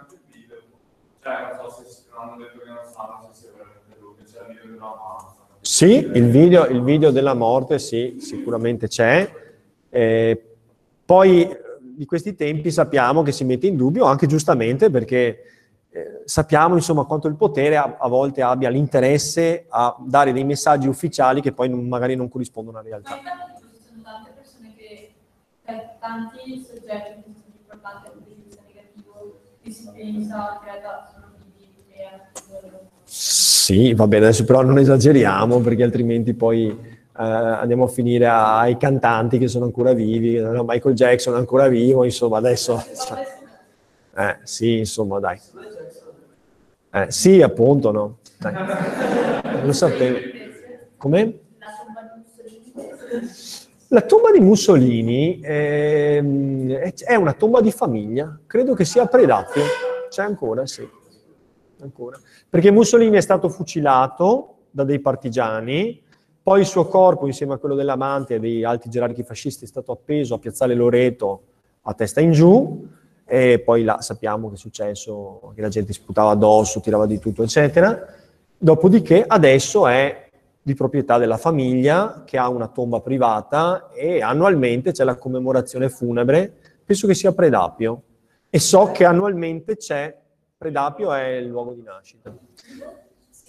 Sì, 5.62 5.94
il 5.94 6.30
video, 6.30 6.66
il 6.66 6.82
video 6.84 7.10
della 7.10 7.34
morte, 7.34 7.80
sì, 7.80 8.18
sicuramente 8.20 8.86
c'è. 8.86 9.28
Eh, 9.88 10.44
poi 11.10 11.50
di 11.80 12.04
questi 12.06 12.36
tempi 12.36 12.70
sappiamo 12.70 13.22
che 13.22 13.32
si 13.32 13.42
mette 13.42 13.66
in 13.66 13.74
dubbio, 13.74 14.04
anche 14.04 14.28
giustamente, 14.28 14.90
perché 14.90 15.42
eh, 15.90 16.22
sappiamo 16.24 16.76
insomma 16.76 17.02
quanto 17.02 17.26
il 17.26 17.34
potere 17.34 17.76
a, 17.76 17.96
a, 17.98 18.06
volte 18.06 18.42
abbia 18.42 18.68
l'interesse 18.68 19.66
a 19.68 19.96
dare 19.98 20.32
dei 20.32 20.44
messaggi 20.44 20.86
ufficiali 20.86 21.40
che 21.40 21.50
poi 21.50 21.68
non, 21.68 21.88
magari 21.88 22.14
non 22.14 22.28
corrispondono 22.28 22.78
alla 22.78 22.86
realtà. 22.86 23.10
Ma 23.10 23.16
ci 23.18 23.80
sono 23.84 24.02
tante 24.04 24.30
persone 24.36 24.72
che, 24.76 25.10
tanti 25.98 26.64
soggetti 26.64 27.22
che 27.24 27.32
sono 27.34 27.54
portati 27.66 28.06
a 28.06 28.12
un 28.14 28.22
giudizio 28.24 28.60
negativo 28.68 29.40
si 29.68 29.90
pensa 29.92 30.60
che 30.64 30.80
sono 31.12 31.30
sì, 33.02 33.94
va 33.94 34.06
bene, 34.06 34.26
adesso 34.26 34.44
però 34.44 34.62
non 34.62 34.78
esageriamo 34.78 35.58
perché 35.58 35.82
altrimenti 35.82 36.34
poi 36.34 36.99
eh, 37.16 37.22
andiamo 37.22 37.84
a 37.84 37.88
finire 37.88 38.26
ai 38.28 38.76
cantanti 38.76 39.38
che 39.38 39.48
sono 39.48 39.64
ancora 39.64 39.92
vivi, 39.92 40.38
no, 40.38 40.64
Michael 40.66 40.94
Jackson 40.94 41.34
è 41.34 41.38
ancora 41.38 41.68
vivo, 41.68 42.04
insomma 42.04 42.38
adesso... 42.38 42.82
Eh, 44.16 44.38
sì, 44.42 44.78
insomma 44.78 45.18
dai. 45.20 45.40
Eh, 46.92 47.06
sì, 47.10 47.40
appunto, 47.40 47.92
no. 47.92 48.18
Dai. 48.38 48.54
Lo 49.64 49.72
sapevo. 49.72 50.18
Come? 50.96 51.38
La 53.88 54.02
tomba 54.02 54.30
di 54.30 54.40
Mussolini 54.40 55.40
è, 55.40 56.22
è 57.04 57.14
una 57.14 57.32
tomba 57.32 57.60
di 57.60 57.72
famiglia, 57.72 58.38
credo 58.46 58.74
che 58.74 58.84
sia 58.84 59.06
Predapio, 59.06 59.62
c'è 60.08 60.22
ancora, 60.22 60.66
sì. 60.66 60.88
Ancora. 61.80 62.18
Perché 62.48 62.70
Mussolini 62.70 63.16
è 63.16 63.20
stato 63.20 63.48
fucilato 63.48 64.54
da 64.70 64.84
dei 64.84 65.00
partigiani, 65.00 66.02
poi 66.50 66.62
il 66.62 66.66
suo 66.66 66.88
corpo, 66.88 67.28
insieme 67.28 67.54
a 67.54 67.58
quello 67.58 67.76
dell'amante 67.76 68.34
e 68.34 68.40
dei 68.40 68.64
alti 68.64 68.90
gerarchi 68.90 69.22
fascisti, 69.22 69.62
è 69.62 69.68
stato 69.68 69.92
appeso 69.92 70.34
a 70.34 70.38
Piazzale 70.40 70.74
Loreto 70.74 71.42
a 71.82 71.94
testa 71.94 72.20
in 72.20 72.32
giù, 72.32 72.88
e 73.24 73.60
poi 73.60 73.84
là 73.84 74.00
sappiamo 74.00 74.48
che 74.48 74.56
è 74.56 74.58
successo, 74.58 75.52
che 75.54 75.60
la 75.60 75.68
gente 75.68 75.92
sputava 75.92 76.30
addosso, 76.30 76.80
tirava 76.80 77.06
di 77.06 77.20
tutto, 77.20 77.44
eccetera. 77.44 78.04
Dopodiché 78.58 79.24
adesso 79.24 79.86
è 79.86 80.28
di 80.60 80.74
proprietà 80.74 81.18
della 81.18 81.36
famiglia 81.36 82.24
che 82.26 82.36
ha 82.36 82.48
una 82.48 82.66
tomba 82.66 82.98
privata 82.98 83.88
e 83.92 84.20
annualmente 84.20 84.90
c'è 84.90 85.04
la 85.04 85.14
commemorazione 85.14 85.88
funebre, 85.88 86.52
penso 86.84 87.06
che 87.06 87.14
sia 87.14 87.30
Predapio, 87.30 88.02
e 88.50 88.58
so 88.58 88.90
che 88.90 89.04
annualmente 89.04 89.76
c'è 89.76 90.12
Predapio 90.58 91.12
è 91.12 91.28
il 91.28 91.46
luogo 91.46 91.74
di 91.74 91.82
nascita. 91.82 92.34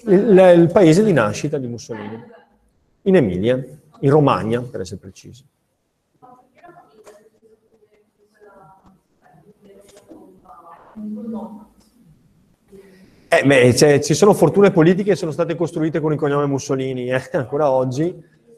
Il, 0.05 0.53
il, 0.55 0.69
paese 0.71 1.03
di 1.03 1.13
nascita 1.13 1.57
di 1.57 1.65
Mussolini. 1.65 2.39
In 3.03 3.15
Emilia, 3.15 3.55
in 3.99 4.09
Romagna, 4.09 4.61
per 4.61 4.81
essere 4.81 4.99
precisi. 4.99 5.43
Eh, 13.33 13.43
beh, 13.45 13.75
cioè, 13.75 13.99
ci 14.01 14.13
sono 14.13 14.33
fortune 14.33 14.71
politiche 14.71 15.11
che 15.11 15.15
sono 15.15 15.31
state 15.31 15.55
costruite 15.55 15.99
con 15.99 16.11
il 16.11 16.19
cognome 16.19 16.45
Mussolini, 16.45 17.09
eh, 17.09 17.29
ancora 17.31 17.71
oggi, 17.71 18.13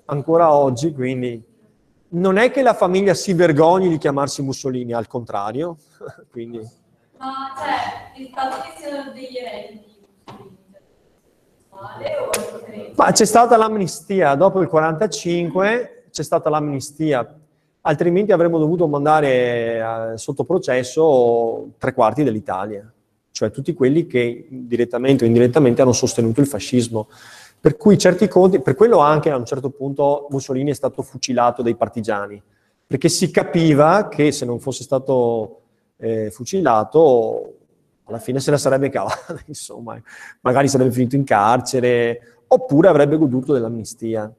ancora 0.05 0.51
oggi, 0.51 0.91
quindi 0.93 1.41
non 2.09 2.37
è 2.37 2.51
che 2.51 2.61
la 2.61 2.73
famiglia 2.73 3.13
si 3.13 3.33
vergogni 3.33 3.87
di 3.87 3.97
chiamarsi 3.97 4.41
Mussolini, 4.41 4.93
al 4.93 5.07
contrario, 5.07 5.77
quindi... 6.31 6.57
Ma 7.17 7.53
cioè, 7.55 8.21
il 8.21 8.29
fatto 8.33 8.61
che 8.61 8.81
siano 8.81 9.11
degli 9.13 9.37
eredi 9.37 9.91
ma 12.95 13.11
c'è 13.11 13.25
stata 13.25 13.57
l'amnistia, 13.57 14.35
dopo 14.35 14.61
il 14.61 14.67
45 14.67 16.05
c'è 16.11 16.23
stata 16.23 16.49
l'amnistia, 16.49 17.39
altrimenti 17.81 18.31
avremmo 18.31 18.59
dovuto 18.59 18.87
mandare 18.87 20.13
eh, 20.13 20.17
sotto 20.17 20.43
processo 20.43 21.71
tre 21.77 21.93
quarti 21.93 22.23
dell'Italia, 22.23 22.89
cioè 23.31 23.51
tutti 23.51 23.73
quelli 23.73 24.05
che 24.05 24.45
direttamente 24.49 25.23
o 25.23 25.27
indirettamente 25.27 25.81
hanno 25.81 25.93
sostenuto 25.93 26.39
il 26.39 26.47
fascismo. 26.47 27.09
Per 27.59 27.77
cui 27.77 27.97
certi 27.97 28.27
conti, 28.27 28.59
per 28.59 28.75
quello 28.75 28.99
anche 28.99 29.31
a 29.31 29.37
un 29.37 29.45
certo 29.45 29.69
punto 29.69 30.27
Mussolini 30.29 30.71
è 30.71 30.75
stato 30.75 31.01
fucilato 31.01 31.61
dai 31.61 31.75
partigiani, 31.75 32.41
perché 32.85 33.09
si 33.09 33.31
capiva 33.31 34.07
che 34.09 34.31
se 34.31 34.45
non 34.45 34.59
fosse 34.59 34.83
stato 34.83 35.61
eh, 35.97 36.29
fucilato, 36.29 37.53
alla 38.05 38.19
fine 38.19 38.39
se 38.39 38.51
la 38.51 38.57
sarebbe 38.57 38.89
cavata, 38.89 39.37
insomma, 39.47 40.01
magari 40.41 40.67
sarebbe 40.67 40.91
finito 40.91 41.15
in 41.15 41.23
carcere, 41.23 42.43
oppure 42.47 42.87
avrebbe 42.87 43.17
goduto 43.17 43.53
dell'amnistia, 43.53 44.31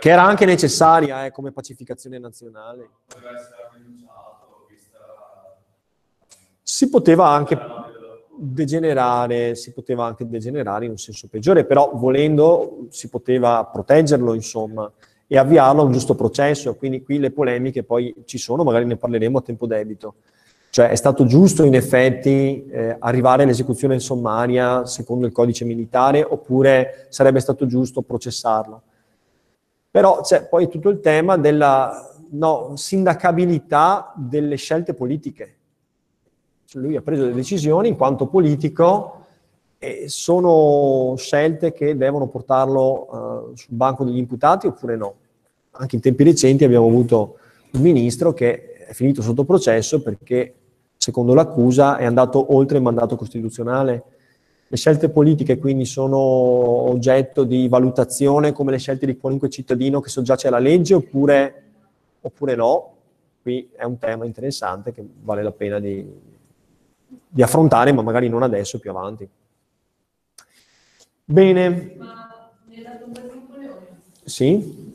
che 0.00 0.10
era 0.10 0.22
anche 0.22 0.44
necessaria 0.44 1.24
eh, 1.24 1.32
come 1.32 1.52
pacificazione 1.52 2.18
nazionale. 2.18 2.90
Si 6.62 6.88
poteva 6.88 7.28
anche 7.28 7.58
degenerare, 8.36 9.56
si 9.56 9.72
poteva 9.72 10.06
anche 10.06 10.28
degenerare 10.28 10.84
in 10.84 10.92
un 10.92 10.98
senso 10.98 11.26
peggiore, 11.28 11.64
però 11.64 11.90
volendo 11.94 12.86
si 12.90 13.08
poteva 13.08 13.64
proteggerlo, 13.64 14.34
insomma 14.34 14.90
e 15.30 15.36
avviarlo 15.36 15.82
a 15.82 15.84
un 15.84 15.92
giusto 15.92 16.14
processo. 16.14 16.74
Quindi 16.74 17.02
qui 17.02 17.18
le 17.18 17.30
polemiche 17.30 17.84
poi 17.84 18.12
ci 18.24 18.38
sono, 18.38 18.64
magari 18.64 18.86
ne 18.86 18.96
parleremo 18.96 19.38
a 19.38 19.42
tempo 19.42 19.66
debito. 19.66 20.16
Cioè 20.70 20.88
è 20.90 20.94
stato 20.96 21.24
giusto 21.24 21.64
in 21.64 21.74
effetti 21.74 22.66
eh, 22.66 22.96
arrivare 22.98 23.44
all'esecuzione 23.44 23.98
sommaria 23.98 24.84
secondo 24.84 25.26
il 25.26 25.32
codice 25.32 25.64
militare 25.64 26.22
oppure 26.22 27.06
sarebbe 27.08 27.40
stato 27.40 27.66
giusto 27.66 28.02
processarlo? 28.02 28.82
Però 29.90 30.20
c'è 30.20 30.46
poi 30.46 30.68
tutto 30.68 30.90
il 30.90 31.00
tema 31.00 31.38
della 31.38 32.14
no, 32.30 32.72
sindacabilità 32.76 34.12
delle 34.16 34.56
scelte 34.56 34.92
politiche. 34.92 35.56
Cioè 36.66 36.82
lui 36.82 36.96
ha 36.96 37.02
preso 37.02 37.24
le 37.24 37.32
decisioni 37.32 37.88
in 37.88 37.96
quanto 37.96 38.26
politico 38.26 39.24
e 39.78 40.04
sono 40.08 41.14
scelte 41.16 41.72
che 41.72 41.96
devono 41.96 42.26
portarlo 42.26 43.50
uh, 43.50 43.56
sul 43.56 43.74
banco 43.74 44.04
degli 44.04 44.18
imputati 44.18 44.66
oppure 44.66 44.96
no. 44.96 45.14
Anche 45.70 45.96
in 45.96 46.02
tempi 46.02 46.24
recenti 46.24 46.64
abbiamo 46.64 46.86
avuto 46.86 47.38
un 47.72 47.80
ministro 47.80 48.34
che 48.34 48.77
è 48.88 48.94
finito 48.94 49.20
sotto 49.20 49.44
processo 49.44 50.00
perché, 50.00 50.54
secondo 50.96 51.34
l'accusa, 51.34 51.98
è 51.98 52.06
andato 52.06 52.54
oltre 52.54 52.78
il 52.78 52.82
mandato 52.82 53.16
costituzionale. 53.16 54.02
Le 54.66 54.76
scelte 54.78 55.10
politiche 55.10 55.58
quindi 55.58 55.84
sono 55.84 56.16
oggetto 56.16 57.44
di 57.44 57.68
valutazione 57.68 58.52
come 58.52 58.70
le 58.70 58.78
scelte 58.78 59.04
di 59.04 59.18
qualunque 59.18 59.50
cittadino 59.50 60.00
che 60.00 60.08
soggiace 60.08 60.48
alla 60.48 60.58
legge 60.58 60.94
oppure, 60.94 61.64
oppure 62.22 62.54
no. 62.54 62.94
Qui 63.42 63.68
è 63.76 63.84
un 63.84 63.98
tema 63.98 64.24
interessante 64.24 64.92
che 64.92 65.06
vale 65.22 65.42
la 65.42 65.52
pena 65.52 65.78
di, 65.78 66.06
di 67.28 67.42
affrontare, 67.42 67.92
ma 67.92 68.00
magari 68.00 68.30
non 68.30 68.42
adesso, 68.42 68.78
più 68.78 68.88
avanti. 68.88 69.28
Bene. 71.24 71.92
Ma 71.98 72.52
nella? 72.64 72.98
Sì. 74.24 74.87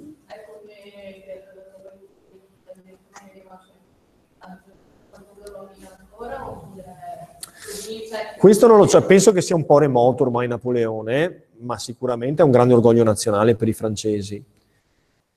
Questo 8.44 8.68
non 8.68 8.76
lo 8.76 8.88
so, 8.88 9.02
penso 9.04 9.32
che 9.32 9.40
sia 9.40 9.56
un 9.56 9.66
po' 9.66 9.78
remoto 9.78 10.24
ormai 10.24 10.50
Napoleone, 10.50 11.44
ma 11.60 11.78
sicuramente 11.78 12.42
è 12.42 12.46
un 12.46 12.52
grande 12.52 12.74
orgoglio 12.74 13.02
nazionale 13.02 13.56
per 13.56 13.70
i 13.70 13.74
francesi. 13.74 14.44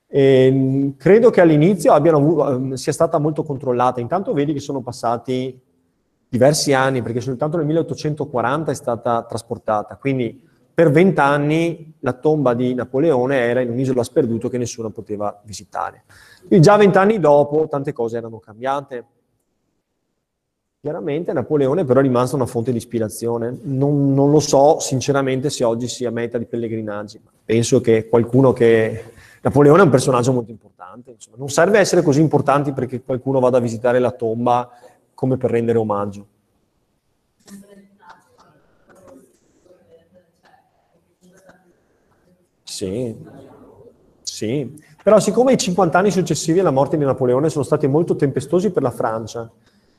E 0.08 0.46
ehm, 0.46 0.96
credo 0.96 1.30
che 1.30 1.40
all'inizio 1.40 1.92
avuto, 1.92 2.50
ehm, 2.50 2.74
sia 2.74 2.92
stata 2.92 3.18
molto 3.18 3.44
controllata. 3.44 4.00
Intanto 4.00 4.32
vedi 4.32 4.52
che 4.52 4.58
sono 4.58 4.80
passati 4.80 5.56
diversi 6.28 6.72
anni, 6.72 7.00
perché 7.00 7.20
soltanto 7.20 7.58
nel 7.58 7.66
1840 7.66 8.72
è 8.72 8.74
stata 8.74 9.22
trasportata, 9.22 9.96
quindi 9.98 10.44
per 10.74 10.90
vent'anni 10.90 11.98
la 12.00 12.12
tomba 12.12 12.54
di 12.54 12.74
Napoleone 12.74 13.38
era 13.38 13.60
in 13.60 13.70
un'isola 13.70 14.02
sperduto 14.02 14.48
che 14.48 14.58
nessuno 14.58 14.90
poteva 14.90 15.40
visitare. 15.44 16.02
E 16.48 16.58
già 16.58 16.76
vent'anni 16.76 17.20
dopo 17.20 17.68
tante 17.68 17.92
cose 17.92 18.16
erano 18.16 18.40
cambiate. 18.40 19.04
Chiaramente 20.86 21.32
Napoleone 21.32 21.84
però 21.84 21.98
è 21.98 22.02
rimasto 22.04 22.36
una 22.36 22.46
fonte 22.46 22.70
di 22.70 22.76
ispirazione. 22.76 23.58
Non, 23.62 24.14
non, 24.14 24.30
lo 24.30 24.38
so 24.38 24.78
sinceramente 24.78 25.50
se 25.50 25.64
oggi 25.64 25.88
sia 25.88 26.12
meta 26.12 26.38
di 26.38 26.44
pellegrinaggi, 26.44 27.20
penso 27.44 27.80
che 27.80 28.06
qualcuno 28.06 28.52
che... 28.52 29.02
Napoleone 29.40 29.80
è 29.80 29.82
un 29.82 29.90
personaggio 29.90 30.32
molto 30.32 30.52
importante, 30.52 31.10
insomma. 31.10 31.38
non 31.38 31.48
serve 31.48 31.80
essere 31.80 32.02
così 32.02 32.20
importanti 32.20 32.70
perché 32.70 33.02
qualcuno 33.02 33.40
vada 33.40 33.56
a 33.58 33.60
visitare 33.60 33.98
la 33.98 34.12
tomba 34.12 34.70
come 35.12 35.36
per 35.36 35.50
rendere 35.50 35.76
omaggio. 35.76 36.26
Sì, 42.62 43.12
sì. 44.22 44.80
Però 45.02 45.18
siccome 45.18 45.52
i 45.52 45.58
50 45.58 45.98
anni 45.98 46.12
successivi 46.12 46.60
alla 46.60 46.70
morte 46.70 46.96
di 46.96 47.04
Napoleone 47.04 47.50
sono 47.50 47.64
stati 47.64 47.88
molto 47.88 48.14
tempestosi 48.14 48.70
per 48.70 48.84
la 48.84 48.92
Francia, 48.92 49.50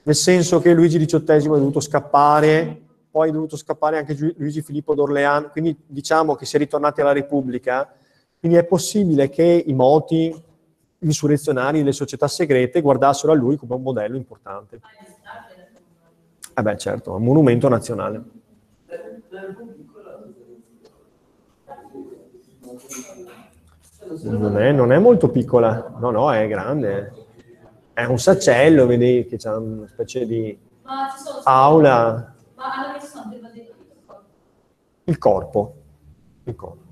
nel 0.08 0.16
senso 0.16 0.62
che 0.62 0.74
Luigi 0.74 1.06
XVIII 1.06 1.44
è 1.44 1.60
dovuto 1.60 1.82
scappare, 1.82 2.82
poi 3.12 3.28
è 3.28 3.32
dovuto 3.34 3.58
scappare 3.58 3.98
anche 3.98 4.16
Luigi 4.38 4.62
Filippo 4.62 4.96
d'Orléans, 4.96 5.52
quindi 5.52 5.76
diciamo 5.86 6.36
che 6.36 6.46
si 6.46 6.56
è 6.56 6.60
ritornati 6.60 7.02
alla 7.02 7.12
Repubblica, 7.12 7.94
quindi 8.40 8.58
è 8.58 8.64
possibile 8.64 9.28
che 9.28 9.64
i 9.66 9.74
moti 9.74 10.34
insurrezionali 11.00 11.80
delle 11.80 11.92
società 11.92 12.30
segrete 12.30 12.80
guardassero 12.80 13.34
a 13.34 13.36
lui 13.36 13.58
come 13.58 13.76
un 13.76 13.82
modello 13.82 14.16
importante. 14.16 14.80
Eh 16.56 16.62
beh 16.62 16.78
certo, 16.78 17.14
un 17.14 17.24
monumento 17.24 17.68
nazionale. 17.68 18.24
Non 24.22 24.58
è, 24.58 24.72
non 24.72 24.94
è, 24.94 25.00
molto 25.00 25.30
piccola, 25.30 25.96
no, 26.00 26.12
no, 26.12 26.32
è 26.32 26.48
grande. 26.48 27.27
È 27.98 28.06
un 28.06 28.20
saccello, 28.20 28.86
vedi 28.86 29.26
che 29.26 29.38
c'è 29.38 29.52
una 29.56 29.88
specie 29.88 30.28
di... 30.28 30.56
Ma 30.84 31.12
ci 31.18 31.24
sono 31.24 31.42
aula, 31.46 32.36
Ma 32.54 32.94
messo 32.94 33.18
anche 33.18 33.36
il 33.38 33.42
vasetto 33.42 33.74
il 35.06 35.18
corpo. 35.18 35.74
Il 36.44 36.56
corpo. 36.56 36.84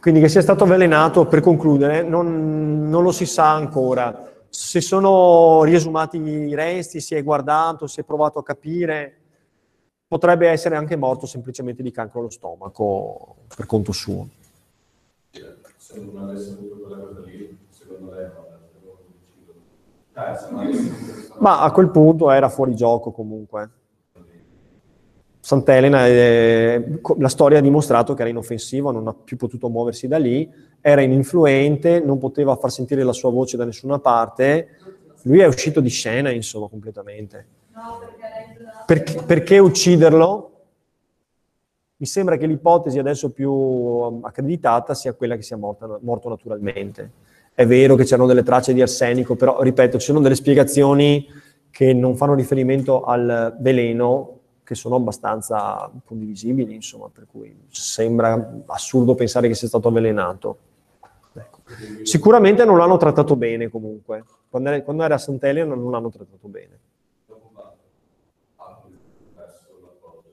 Quindi 0.00 0.20
che 0.20 0.30
sia 0.30 0.40
stato 0.40 0.64
avvelenato, 0.64 1.26
per 1.26 1.40
concludere, 1.40 2.02
non, 2.02 2.88
non 2.88 3.02
lo 3.02 3.12
si 3.12 3.26
sa 3.26 3.52
ancora. 3.52 4.32
Se 4.48 4.80
sono 4.80 5.64
riesumati 5.64 6.16
i 6.16 6.54
resti, 6.54 7.02
si 7.02 7.14
è 7.14 7.22
guardato, 7.22 7.86
si 7.88 8.00
è 8.00 8.04
provato 8.04 8.38
a 8.38 8.42
capire, 8.42 9.18
potrebbe 10.08 10.48
essere 10.48 10.76
anche 10.76 10.96
morto 10.96 11.26
semplicemente 11.26 11.82
di 11.82 11.90
cancro 11.90 12.20
allo 12.20 12.30
stomaco 12.30 13.36
per 13.54 13.66
conto 13.66 13.92
suo. 13.92 14.40
Se 15.92 16.00
non 16.00 16.22
avesse 16.22 16.52
avuto 16.52 16.76
quella 16.76 16.96
cosa 17.02 17.20
lì, 17.20 17.58
secondo 17.68 18.14
lei 18.14 18.26
no, 18.26 18.46
Ma 21.38 21.60
a 21.60 21.70
quel 21.70 21.90
punto 21.90 22.30
era 22.30 22.48
fuori 22.48 22.74
gioco 22.74 23.10
comunque. 23.10 23.70
Sant'Elena, 25.38 26.06
eh, 26.06 27.00
la 27.18 27.28
storia 27.28 27.58
ha 27.58 27.60
dimostrato 27.60 28.14
che 28.14 28.22
era 28.22 28.30
inoffensivo, 28.30 28.90
non 28.90 29.06
ha 29.08 29.12
più 29.12 29.36
potuto 29.36 29.68
muoversi 29.68 30.08
da 30.08 30.16
lì, 30.16 30.50
era 30.80 31.02
ininfluente, 31.02 32.00
non 32.00 32.16
poteva 32.16 32.56
far 32.56 32.70
sentire 32.70 33.02
la 33.02 33.12
sua 33.12 33.30
voce 33.30 33.58
da 33.58 33.66
nessuna 33.66 33.98
parte. 33.98 34.68
Lui 35.24 35.40
è 35.40 35.46
uscito 35.46 35.80
di 35.80 35.90
scena, 35.90 36.30
insomma, 36.30 36.68
completamente. 36.68 37.46
No, 37.74 37.98
perché 37.98 38.16
lei 38.22 38.56
Perché, 38.86 39.22
perché 39.26 39.58
ucciderlo? 39.58 40.51
Mi 42.02 42.08
sembra 42.08 42.36
che 42.36 42.48
l'ipotesi 42.48 42.98
adesso 42.98 43.30
più 43.30 43.52
um, 43.52 44.24
accreditata 44.24 44.92
sia 44.92 45.12
quella 45.12 45.36
che 45.36 45.42
sia 45.42 45.56
morta- 45.56 46.00
morto 46.00 46.28
naturalmente. 46.28 47.12
È 47.54 47.64
vero 47.64 47.94
che 47.94 48.02
c'erano 48.02 48.26
delle 48.26 48.42
tracce 48.42 48.74
di 48.74 48.82
arsenico, 48.82 49.36
però 49.36 49.62
ripeto, 49.62 50.00
ci 50.00 50.06
sono 50.06 50.18
delle 50.18 50.34
spiegazioni 50.34 51.24
che 51.70 51.92
non 51.92 52.16
fanno 52.16 52.34
riferimento 52.34 53.04
al 53.04 53.56
veleno, 53.60 54.38
che 54.64 54.74
sono 54.74 54.96
abbastanza 54.96 55.88
condivisibili, 56.04 56.74
insomma, 56.74 57.08
per 57.08 57.26
cui 57.30 57.54
sembra 57.68 58.62
assurdo 58.66 59.14
pensare 59.14 59.46
che 59.46 59.54
sia 59.54 59.68
stato 59.68 59.86
avvelenato. 59.86 60.56
Ecco. 61.34 61.58
Sicuramente 62.02 62.64
non 62.64 62.78
l'hanno 62.78 62.96
trattato 62.96 63.36
bene 63.36 63.68
comunque. 63.68 64.24
Quando 64.50 65.04
era, 65.04 65.14
a 65.14 65.18
Sant'Elena 65.18 65.76
non 65.76 65.92
l'hanno 65.92 66.10
trattato 66.10 66.48
bene. 66.48 66.78
dopo 67.26 67.50
quanto 67.54 67.78
ha 68.56 68.80
perso 69.36 69.68
l'appoggio. 69.80 70.32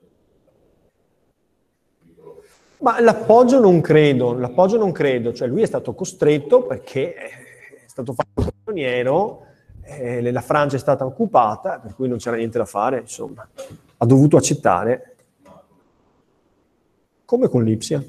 Ma 2.80 2.98
l'appoggio 3.00 3.60
non 3.60 3.82
credo, 3.82 4.32
l'appoggio 4.32 4.78
non 4.78 4.90
credo, 4.90 5.34
cioè 5.34 5.48
lui 5.48 5.60
è 5.60 5.66
stato 5.66 5.92
costretto 5.94 6.62
perché 6.62 7.14
è 7.14 7.30
stato 7.86 8.14
fatto 8.14 8.50
prigioniero, 8.64 9.44
eh, 9.82 10.30
la 10.32 10.40
Francia 10.40 10.76
è 10.76 10.78
stata 10.78 11.04
occupata, 11.04 11.78
per 11.78 11.94
cui 11.94 12.08
non 12.08 12.16
c'era 12.16 12.36
niente 12.36 12.56
da 12.56 12.64
fare, 12.64 13.00
insomma, 13.00 13.46
ha 13.98 14.06
dovuto 14.06 14.38
accettare, 14.38 15.14
come 17.26 17.48
con 17.48 17.64
l'Ipsia. 17.64 18.02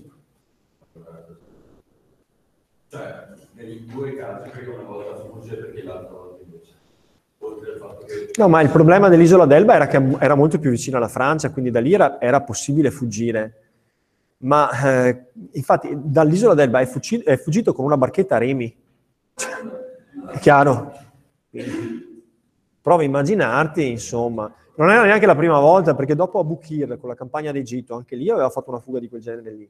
Cioè, 2.87 3.27
nei 3.55 3.85
due 3.85 4.15
casi, 4.15 4.49
perché 4.49 4.69
una 4.69 4.83
volta 4.83 5.23
fugge 5.25 5.55
perché 5.55 5.83
l'altra 5.83 6.15
volta 6.15 6.43
invece. 6.45 6.73
Che 8.07 8.31
No, 8.39 8.47
ma 8.47 8.61
il 8.61 8.69
problema 8.69 9.09
dell'isola 9.09 9.45
d'Elba 9.45 9.75
era 9.75 9.87
che 9.87 10.01
era 10.19 10.35
molto 10.35 10.59
più 10.59 10.69
vicino 10.69 10.95
alla 10.95 11.09
Francia, 11.09 11.51
quindi 11.51 11.71
da 11.71 11.81
lì 11.81 11.93
era, 11.93 12.21
era 12.21 12.41
possibile 12.41 12.89
fuggire. 12.89 13.70
Ma 14.41 14.69
eh, 14.83 15.25
infatti 15.51 15.89
dall'isola 15.93 16.53
d'Elba 16.53 16.79
è, 16.79 16.85
fuggi- 16.85 17.21
è 17.21 17.37
fuggito 17.37 17.73
con 17.73 17.85
una 17.85 17.97
barchetta 17.97 18.35
a 18.35 18.39
remi. 18.39 18.75
È 19.35 20.39
chiaro? 20.39 20.93
Prova 22.81 23.01
a 23.01 23.05
immaginarti, 23.05 23.89
insomma. 23.89 24.51
Non 24.75 24.89
era 24.89 25.03
neanche 25.03 25.25
la 25.25 25.35
prima 25.35 25.59
volta, 25.59 25.93
perché 25.93 26.15
dopo 26.15 26.39
Abu 26.39 26.57
Qir, 26.57 26.97
con 26.97 27.09
la 27.09 27.15
campagna 27.15 27.51
d'Egitto, 27.51 27.93
anche 27.93 28.15
lì 28.15 28.29
aveva 28.29 28.49
fatto 28.49 28.69
una 28.69 28.79
fuga 28.79 28.99
di 28.99 29.09
quel 29.09 29.21
genere 29.21 29.51
lì. 29.51 29.69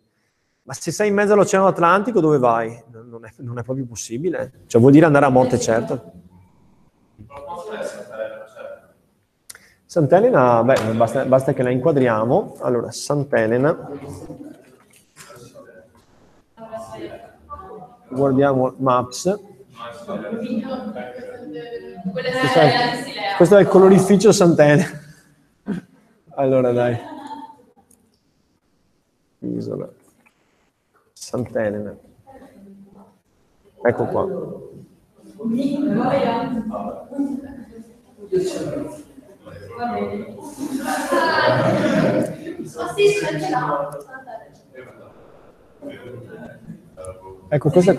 Ma 0.64 0.74
se 0.74 0.92
sei 0.92 1.10
in 1.10 1.16
mezzo 1.16 1.34
all'Oceano 1.34 1.68
Atlantico, 1.68 2.20
dove 2.22 2.38
vai? 2.38 2.82
Non 2.92 3.26
è, 3.26 3.32
non 3.38 3.58
è 3.58 3.64
proprio 3.64 3.86
possibile. 3.86 4.52
Cioè, 4.68 4.80
vuol 4.80 4.94
dire 4.94 5.06
andare 5.06 5.26
a 5.26 5.30
morte 5.30 5.60
cioè, 5.60 5.84
Sant'Elena, 9.86 10.64
beh, 10.64 10.94
basta, 10.96 11.26
basta 11.26 11.52
che 11.52 11.64
la 11.64 11.70
inquadriamo. 11.72 12.56
Allora, 12.62 12.92
Sant'Elena, 12.92 13.90
guardiamo 18.12 18.74
Maps. 18.78 19.40
Questo 22.04 22.60
è, 22.60 23.34
questo 23.38 23.58
è 23.58 23.62
il 23.62 23.68
colorificio 23.68 24.32
Sant'Elena. 24.32 24.86
Allora, 26.36 26.72
dai. 26.72 26.98
Isola. 29.40 29.90
Sant'Elena. 31.14 31.96
Ecco 33.84 34.06
qua. 34.06 34.28
Ecco, 47.50 47.70
questa 47.70 47.92
è... 47.92 47.98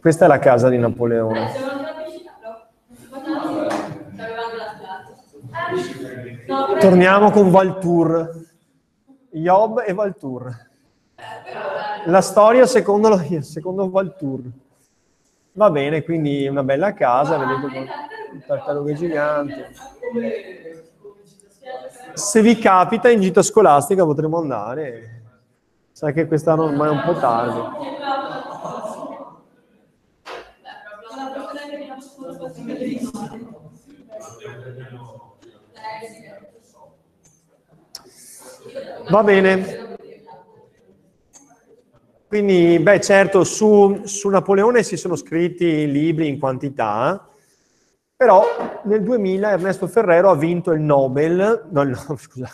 Questa 0.00 0.24
è 0.24 0.28
la 0.28 0.38
casa 0.38 0.68
di 0.68 0.78
Napoleone. 0.78 1.50
Torniamo 6.80 7.30
con 7.30 7.50
Valtour. 7.50 8.44
Job 9.30 9.82
e 9.84 9.92
Valtour. 9.92 10.64
La 12.06 12.20
storia 12.20 12.66
secondo, 12.66 13.08
lo- 13.08 13.42
secondo 13.42 13.90
Valtour. 13.90 14.40
Va 15.52 15.70
bene, 15.70 16.02
quindi 16.02 16.46
una 16.46 16.62
bella 16.62 16.92
casa, 16.92 17.38
vedete 17.38 17.78
un 18.32 18.42
tartarughe 18.46 18.94
gigante. 18.94 19.70
Se 22.14 22.40
vi 22.40 22.58
capita 22.58 23.10
in 23.10 23.20
gita 23.20 23.42
scolastica 23.42 24.04
potremo 24.04 24.38
andare. 24.38 25.22
Sa 25.92 26.12
che 26.12 26.26
quest'anno 26.26 26.64
ormai 26.64 26.88
è 26.88 26.90
un 26.90 27.02
po' 27.04 27.14
tardi. 27.18 27.94
Va 39.08 39.22
bene. 39.22 39.86
Quindi, 42.28 42.78
beh, 42.80 43.00
certo, 43.00 43.44
su, 43.44 44.02
su 44.04 44.28
Napoleone 44.28 44.82
si 44.82 44.96
sono 44.96 45.14
scritti 45.14 45.90
libri 45.90 46.26
in 46.26 46.40
quantità, 46.40 47.28
però 48.16 48.80
nel 48.84 49.02
2000 49.02 49.50
Ernesto 49.50 49.86
Ferrero 49.86 50.30
ha 50.30 50.36
vinto 50.36 50.72
il 50.72 50.80
Nobel, 50.80 51.66
no, 51.70 51.82
no 51.82 51.96
scusa, 52.16 52.50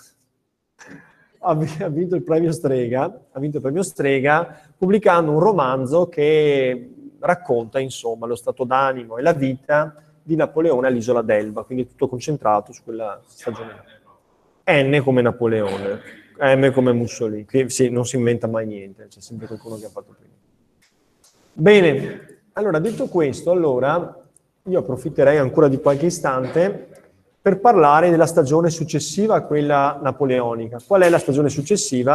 ha 1.38 1.54
vi- 1.54 1.82
ha 1.82 1.88
vinto 1.88 2.16
il 2.16 2.22
premio 2.22 2.52
Strega, 2.52 3.20
ha 3.30 3.38
vinto 3.38 3.56
il 3.56 3.62
premio 3.62 3.82
Strega 3.82 4.60
pubblicando 4.76 5.30
un 5.30 5.38
romanzo 5.38 6.08
che 6.08 6.90
racconta, 7.20 7.78
insomma, 7.78 8.26
lo 8.26 8.34
stato 8.34 8.64
d'animo 8.64 9.16
e 9.18 9.22
la 9.22 9.32
vita 9.32 9.94
di 10.20 10.34
Napoleone 10.34 10.88
all'isola 10.88 11.22
d'Elba, 11.22 11.62
quindi 11.62 11.86
tutto 11.86 12.08
concentrato 12.08 12.72
su 12.72 12.82
quella 12.82 13.20
stagione. 13.24 14.00
N 14.64 15.00
come 15.02 15.22
Napoleone, 15.22 16.00
M 16.38 16.72
come 16.72 16.92
Mussolini, 16.92 17.44
che 17.44 17.68
sì, 17.68 17.88
non 17.88 18.04
si 18.04 18.16
inventa 18.16 18.46
mai 18.48 18.66
niente, 18.66 19.06
c'è 19.08 19.20
sempre 19.20 19.46
qualcuno 19.46 19.76
che 19.76 19.86
ha 19.86 19.90
fatto 19.90 20.14
prima. 20.16 20.34
Bene, 21.52 22.40
allora 22.52 22.78
detto 22.78 23.06
questo, 23.06 23.50
allora 23.50 24.21
io 24.66 24.78
approfitterei 24.78 25.38
ancora 25.38 25.66
di 25.66 25.80
qualche 25.80 26.06
istante 26.06 26.88
per 27.40 27.58
parlare 27.58 28.10
della 28.10 28.26
stagione 28.26 28.70
successiva 28.70 29.34
a 29.34 29.42
quella 29.42 29.98
napoleonica. 30.00 30.80
Qual 30.86 31.02
è 31.02 31.08
la 31.08 31.18
stagione 31.18 31.48
successiva? 31.48 32.14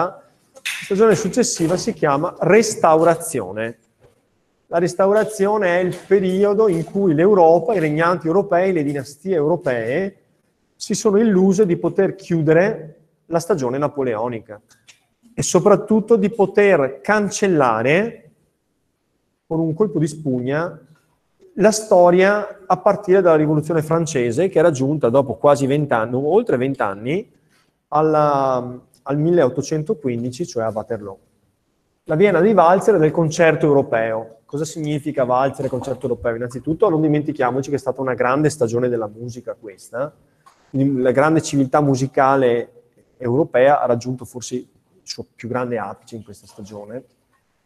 La 0.54 0.62
stagione 0.86 1.16
successiva 1.16 1.76
si 1.76 1.92
chiama 1.92 2.34
restaurazione. 2.40 3.80
La 4.68 4.80
restaurazione 4.80 5.80
è 5.80 5.84
il 5.84 5.98
periodo 6.08 6.70
in 6.70 6.86
cui 6.86 7.14
l'Europa, 7.14 7.74
i 7.74 7.80
regnanti 7.80 8.28
europei, 8.28 8.72
le 8.72 8.84
dinastie 8.84 9.36
europee 9.36 10.18
si 10.76 10.94
sono 10.94 11.18
illuse 11.18 11.66
di 11.66 11.76
poter 11.76 12.16
chiudere 12.16 13.00
la 13.26 13.40
stagione 13.40 13.78
napoleonica 13.78 14.62
e 15.34 15.42
soprattutto 15.42 16.16
di 16.16 16.30
poter 16.30 17.02
cancellare 17.02 18.32
con 19.46 19.60
un 19.60 19.74
colpo 19.74 20.00
di 20.00 20.08
spugna 20.08 20.87
la 21.60 21.72
storia 21.72 22.65
a 22.67 22.78
partire 22.78 23.22
dalla 23.22 23.36
rivoluzione 23.36 23.82
francese 23.82 24.48
che 24.50 24.60
era 24.60 24.72
giunta 24.72 25.10
dopo 25.10 25.36
quasi 25.36 25.65
vent'anni, 25.65 26.15
oltre 26.15 26.58
vent'anni, 26.58 27.32
al 27.89 28.82
1815, 29.17 30.46
cioè 30.46 30.63
a 30.63 30.70
Waterloo. 30.70 31.17
la 32.04 32.15
Vienna 32.15 32.41
di 32.41 32.52
Walzer 32.52 32.96
e 32.96 33.00
del 33.00 33.12
concerto 33.12 33.65
europeo. 33.65 34.39
Cosa 34.46 34.65
significa 34.65 35.24
Walzer 35.24 35.65
e 35.65 35.70
concerto 35.70 36.08
europeo? 36.08 36.36
Innanzitutto 36.36 36.89
non 36.89 37.02
dimentichiamoci 37.02 37.70
che 37.70 37.76
è 37.76 37.80
stata 37.80 38.02
una 38.02 38.13
grande 38.13 38.50
stagione 38.50 38.88
della 38.88 39.08
musica 39.08 39.56
questa, 39.60 40.13
la 40.72 41.12
grande 41.12 41.41
civiltà 41.41 41.82
musicale 41.82 42.72
europea 43.17 43.82
ha 43.82 43.86
raggiunto 43.86 44.26
forse 44.26 44.56
il 44.56 44.67
suo 45.04 45.26
più 45.36 45.48
grande 45.48 45.78
apice 45.78 46.15
in 46.15 46.24
questa 46.24 46.46
stagione, 46.46 47.04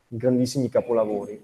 grandissimi 0.08 0.70
capolavori. 0.70 1.44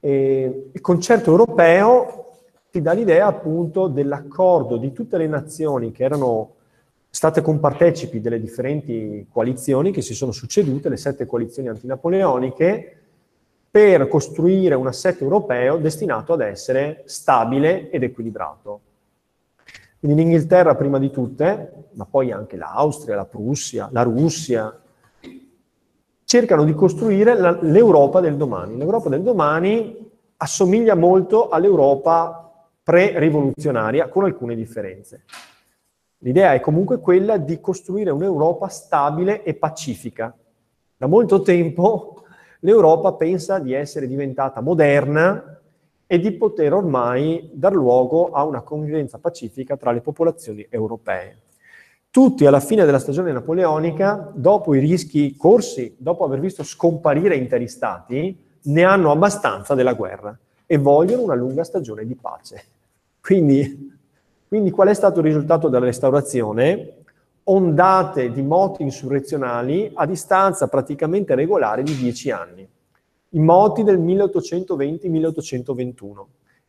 E 0.00 0.70
il 0.72 0.80
concerto 0.80 1.30
europeo 1.30 2.32
ti 2.70 2.80
dà 2.80 2.92
l'idea 2.92 3.26
appunto 3.26 3.88
dell'accordo 3.88 4.76
di 4.76 4.92
tutte 4.92 5.16
le 5.16 5.26
nazioni 5.26 5.90
che 5.90 6.04
erano 6.04 6.54
state 7.10 7.40
compartecipi 7.40 8.20
delle 8.20 8.38
differenti 8.38 9.26
coalizioni 9.30 9.90
che 9.90 10.02
si 10.02 10.14
sono 10.14 10.30
succedute, 10.30 10.88
le 10.88 10.96
sette 10.96 11.26
coalizioni 11.26 11.68
antinapoleoniche, 11.68 12.92
per 13.70 14.08
costruire 14.08 14.74
un 14.74 14.86
assetto 14.86 15.24
europeo 15.24 15.76
destinato 15.76 16.32
ad 16.32 16.40
essere 16.40 17.02
stabile 17.06 17.90
ed 17.90 18.02
equilibrato. 18.02 18.80
Quindi 19.98 20.22
l'Inghilterra 20.22 20.74
prima 20.74 20.98
di 20.98 21.10
tutte, 21.10 21.88
ma 21.92 22.06
poi 22.06 22.30
anche 22.30 22.56
l'Austria, 22.56 23.16
la 23.16 23.24
Prussia, 23.24 23.88
la 23.90 24.02
Russia, 24.02 24.80
cercano 26.28 26.64
di 26.64 26.74
costruire 26.74 27.58
l'Europa 27.62 28.20
del 28.20 28.36
domani. 28.36 28.76
L'Europa 28.76 29.08
del 29.08 29.22
domani 29.22 30.10
assomiglia 30.36 30.94
molto 30.94 31.48
all'Europa 31.48 32.68
pre-rivoluzionaria, 32.82 34.08
con 34.08 34.24
alcune 34.24 34.54
differenze. 34.54 35.24
L'idea 36.18 36.52
è 36.52 36.60
comunque 36.60 37.00
quella 37.00 37.38
di 37.38 37.58
costruire 37.60 38.10
un'Europa 38.10 38.68
stabile 38.68 39.42
e 39.42 39.54
pacifica. 39.54 40.36
Da 40.98 41.06
molto 41.06 41.40
tempo 41.40 42.24
l'Europa 42.60 43.14
pensa 43.14 43.58
di 43.58 43.72
essere 43.72 44.06
diventata 44.06 44.60
moderna, 44.60 45.58
e 46.10 46.18
di 46.18 46.32
poter 46.32 46.72
ormai 46.72 47.50
dar 47.52 47.74
luogo 47.74 48.30
a 48.30 48.42
una 48.42 48.62
convivenza 48.62 49.18
pacifica 49.18 49.76
tra 49.76 49.92
le 49.92 50.00
popolazioni 50.00 50.66
europee. 50.70 51.36
Tutti 52.10 52.46
alla 52.46 52.60
fine 52.60 52.86
della 52.86 52.98
stagione 52.98 53.32
napoleonica, 53.32 54.32
dopo 54.34 54.74
i 54.74 54.78
rischi 54.78 55.36
corsi, 55.36 55.94
dopo 55.98 56.24
aver 56.24 56.40
visto 56.40 56.62
scomparire 56.62 57.36
interi 57.36 57.68
stati, 57.68 58.34
ne 58.60 58.82
hanno 58.82 59.10
abbastanza 59.10 59.74
della 59.74 59.92
guerra 59.92 60.36
e 60.64 60.78
vogliono 60.78 61.22
una 61.22 61.34
lunga 61.34 61.64
stagione 61.64 62.06
di 62.06 62.14
pace. 62.14 62.64
Quindi, 63.20 63.94
quindi 64.48 64.70
qual 64.70 64.88
è 64.88 64.94
stato 64.94 65.20
il 65.20 65.26
risultato 65.26 65.68
della 65.68 65.84
restaurazione? 65.84 66.94
Ondate 67.44 68.32
di 68.32 68.42
moti 68.42 68.82
insurrezionali 68.82 69.90
a 69.94 70.06
distanza 70.06 70.68
praticamente 70.68 71.34
regolare 71.34 71.82
di 71.82 71.94
dieci 71.94 72.30
anni 72.30 72.66
i 73.32 73.40
moti 73.40 73.84
del 73.84 74.00
1820-1821, 74.00 76.24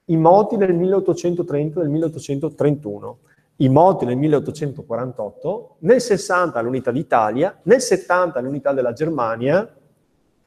i 0.05 0.17
moti 0.17 0.57
del 0.57 0.73
1830 0.73 1.79
del 1.79 1.89
1831, 1.89 3.17
i 3.61 3.69
moti 3.69 4.05
nel 4.05 4.17
1848, 4.17 5.75
nel 5.79 5.99
60 5.99 6.61
l'unità 6.61 6.91
d'Italia, 6.91 7.57
nel 7.63 7.81
70 7.81 8.39
l'unità 8.39 8.71
della 8.71 8.93
Germania 8.93 9.75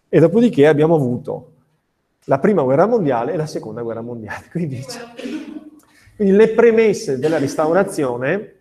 e 0.09 0.21
dopodiché 0.21 0.67
abbiamo 0.67 0.95
avuto 0.95 1.51
la 2.25 2.39
prima 2.39 2.63
guerra 2.63 2.87
mondiale 2.87 3.33
e 3.33 3.37
la 3.37 3.47
seconda 3.47 3.83
guerra 3.83 4.01
mondiale. 4.01 4.47
Quindi, 4.53 4.85
quindi 6.17 6.37
le 6.37 6.51
premesse 6.51 7.19
della 7.19 7.39
restaurazione 7.39 8.57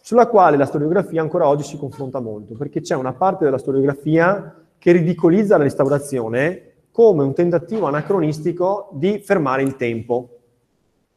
sulla 0.00 0.28
quale 0.28 0.56
la 0.56 0.66
storiografia 0.66 1.20
ancora 1.20 1.48
oggi 1.48 1.64
si 1.64 1.76
confronta 1.76 2.20
molto, 2.20 2.54
perché 2.54 2.80
c'è 2.80 2.94
una 2.94 3.12
parte 3.12 3.44
della 3.44 3.58
storiografia 3.58 4.64
che 4.78 4.92
ridicolizza 4.92 5.56
la 5.56 5.64
restaurazione 5.64 6.74
come 6.92 7.24
un 7.24 7.34
tentativo 7.34 7.86
anacronistico 7.86 8.90
di 8.92 9.18
fermare 9.18 9.62
il 9.62 9.76
tempo 9.76 10.38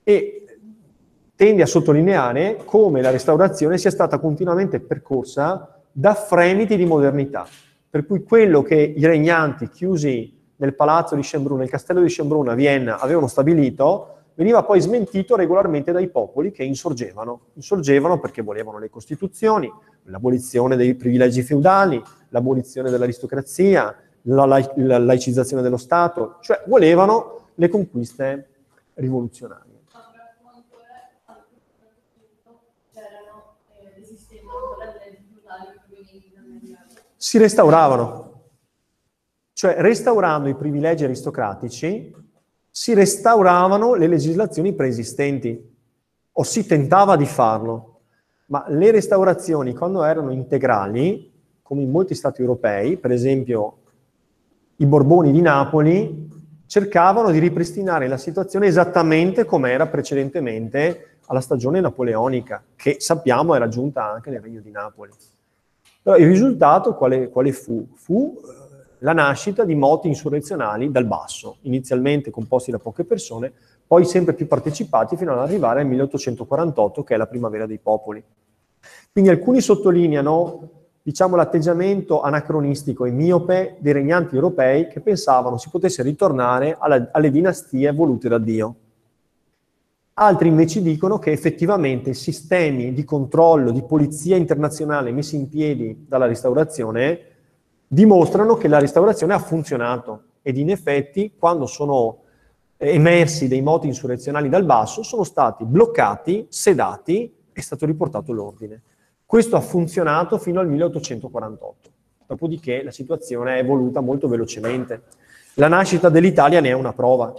e 0.03 0.48
tende 1.39 1.62
a 1.62 1.67
sottolineare 1.67 2.58
come 2.65 3.02
la 3.02 3.12
restaurazione 3.12 3.78
sia 3.78 3.91
stata 3.91 4.19
continuamente 4.19 4.82
percorsa 4.82 5.80
da 5.89 6.13
fremiti 6.13 6.75
di 6.75 6.84
modernità, 6.84 7.47
per 7.89 8.06
cui 8.06 8.23
quello 8.23 8.62
che 8.62 8.75
i 8.75 9.06
regnanti 9.06 9.69
chiusi 9.69 10.38
nel 10.58 10.75
palazzo 10.75 11.15
di 11.15 11.21
Schönbrunn, 11.21 11.60
nel 11.60 11.69
castello 11.69 12.02
di 12.02 12.10
Schönbrunn 12.10 12.49
a 12.49 12.56
Vienna, 12.56 12.99
avevano 12.99 13.28
stabilito, 13.28 14.17
veniva 14.36 14.63
poi 14.63 14.82
smentito 14.82 15.38
regolarmente 15.38 15.93
dai 15.93 16.10
popoli 16.10 16.52
che 16.52 16.65
insorgevano. 16.65 17.43
Insorgevano 17.54 18.19
perché 18.19 18.41
volevano 18.41 18.78
le 18.78 18.89
costituzioni, 18.89 19.71
l'abolizione 20.08 20.75
dei 20.75 20.93
privilegi 20.95 21.41
feudali, 21.41 22.04
l'abolizione 22.32 22.89
dell'aristocrazia, 22.89 23.95
la, 24.23 24.43
la, 24.43 24.73
la 24.75 24.97
laicizzazione 24.97 25.62
dello 25.62 25.78
Stato, 25.78 26.36
cioè 26.41 26.63
volevano 26.67 27.52
le 27.56 27.69
conquiste 27.69 28.49
rivoluzionarie. 28.95 29.68
Si 37.21 37.38
restauravano, 37.38 38.43
cioè 39.51 39.75
restaurando 39.79 40.47
i 40.47 40.55
privilegi 40.55 41.03
aristocratici 41.03 42.15
si 42.71 42.93
restauravano 42.93 43.93
le 43.95 44.08
legislazioni 44.08 44.71
preesistenti, 44.71 45.75
o 46.32 46.43
si 46.43 46.65
tentava 46.65 47.17
di 47.17 47.25
farlo, 47.25 48.03
ma 48.45 48.63
le 48.69 48.91
restaurazioni 48.91 49.73
quando 49.73 50.05
erano 50.05 50.32
integrali, 50.32 51.29
come 51.62 51.82
in 51.82 51.91
molti 51.91 52.15
stati 52.15 52.39
europei, 52.39 52.95
per 52.95 53.12
esempio 53.12 53.79
i 54.77 54.86
Borboni 54.86 55.34
di 55.34 55.41
Napoli, 55.41 56.29
cercavano 56.67 57.32
di 57.32 57.39
ripristinare 57.39 58.08
la 58.08 58.15
situazione 58.15 58.67
esattamente 58.67 59.43
come 59.43 59.71
era 59.71 59.88
precedentemente 59.88 61.17
alla 61.25 61.41
stagione 61.41 61.82
napoleonica, 61.82 62.63
che 62.77 62.95
sappiamo 62.99 63.55
era 63.55 63.67
giunta 63.67 64.10
anche 64.10 64.29
nel 64.29 64.39
Regno 64.39 64.62
di 64.62 64.71
Napoli. 64.71 65.12
Però 66.01 66.15
il 66.17 66.27
risultato 66.27 66.95
quale, 66.95 67.29
quale 67.29 67.51
fu? 67.51 67.88
Fu 67.93 68.39
eh, 68.41 68.95
la 68.99 69.13
nascita 69.13 69.63
di 69.63 69.75
moti 69.75 70.07
insurrezionali 70.07 70.91
dal 70.91 71.05
basso, 71.05 71.57
inizialmente 71.62 72.31
composti 72.31 72.71
da 72.71 72.79
poche 72.79 73.03
persone, 73.03 73.51
poi 73.85 74.05
sempre 74.05 74.33
più 74.33 74.47
partecipati 74.47 75.17
fino 75.17 75.33
ad 75.33 75.39
arrivare 75.39 75.81
al 75.81 75.88
1848, 75.88 77.03
che 77.03 77.15
è 77.15 77.17
la 77.17 77.27
primavera 77.27 77.65
dei 77.65 77.79
popoli. 77.79 78.23
Quindi 79.12 79.29
alcuni 79.29 79.62
sottolineano 79.62 80.69
diciamo, 81.01 81.35
l'atteggiamento 81.35 82.21
anacronistico 82.21 83.05
e 83.05 83.12
miope 83.12 83.77
dei 83.79 83.93
regnanti 83.93 84.35
europei 84.35 84.88
che 84.88 85.01
pensavano 85.01 85.57
si 85.57 85.69
potesse 85.69 86.03
ritornare 86.03 86.77
alla, 86.79 87.09
alle 87.12 87.31
dinastie 87.31 87.91
volute 87.91 88.29
da 88.29 88.38
Dio. 88.38 88.75
Altri 90.21 90.49
invece 90.49 90.82
dicono 90.82 91.17
che 91.17 91.32
effettivamente 91.32 92.13
sistemi 92.13 92.91
di 92.91 93.05
controllo, 93.05 93.71
di 93.71 93.84
polizia 93.84 94.36
internazionale 94.36 95.13
messi 95.13 95.38
in 95.38 95.47
piedi 95.47 96.05
dalla 96.10 96.25
restaurazione 96.25 97.21
dimostrano 97.88 98.55
che 98.55 98.67
la 98.67 98.79
restaurazione 98.79 99.34
ha 99.34 99.39
funzionato 99.39 100.23
ed 100.41 100.58
in 100.58 100.71
effetti 100.71 101.36
quando 101.39 101.67
sono 101.67 102.23
emersi 102.75 103.47
dei 103.47 103.62
moti 103.62 103.88
insurrezionali 103.88 104.49
dal 104.49 104.65
basso 104.65 105.03
sono 105.03 105.23
stati 105.23 105.63
bloccati, 105.63 106.47
sedati 106.49 107.23
e 107.23 107.34
è 107.53 107.62
stato 107.62 107.86
riportato 107.86 108.34
l'ordine. 108.34 108.82
Questo 109.25 109.55
ha 109.55 109.62
funzionato 109.62 110.38
fino 110.38 110.60
al 110.60 110.67
1848, 110.67 111.89
dopodiché 112.27 112.84
la 112.84 112.91
situazione 112.91 113.55
è 113.55 113.60
evoluta 113.60 114.01
molto 114.01 114.27
velocemente. 114.27 115.01
La 115.53 115.69
nascita 115.69 116.10
dell'Italia 116.10 116.60
ne 116.60 116.67
è 116.67 116.73
una 116.73 116.91
prova. 116.91 117.34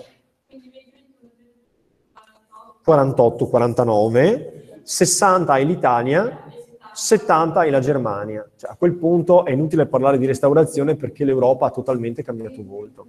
48-49, 2.86 4.82
60 4.82 5.56
è 5.56 5.64
l'Italia, 5.64 6.44
70 6.92 7.62
è 7.62 7.70
la 7.70 7.80
Germania. 7.80 8.48
Cioè, 8.56 8.70
a 8.70 8.76
quel 8.76 8.94
punto 8.94 9.44
è 9.44 9.50
inutile 9.52 9.86
parlare 9.86 10.18
di 10.18 10.26
restaurazione 10.26 10.96
perché 10.96 11.24
l'Europa 11.24 11.66
ha 11.66 11.70
totalmente 11.70 12.22
cambiato 12.22 12.62
volto. 12.64 13.06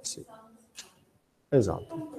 Sì. 0.00 0.24
Esatto. 1.48 2.18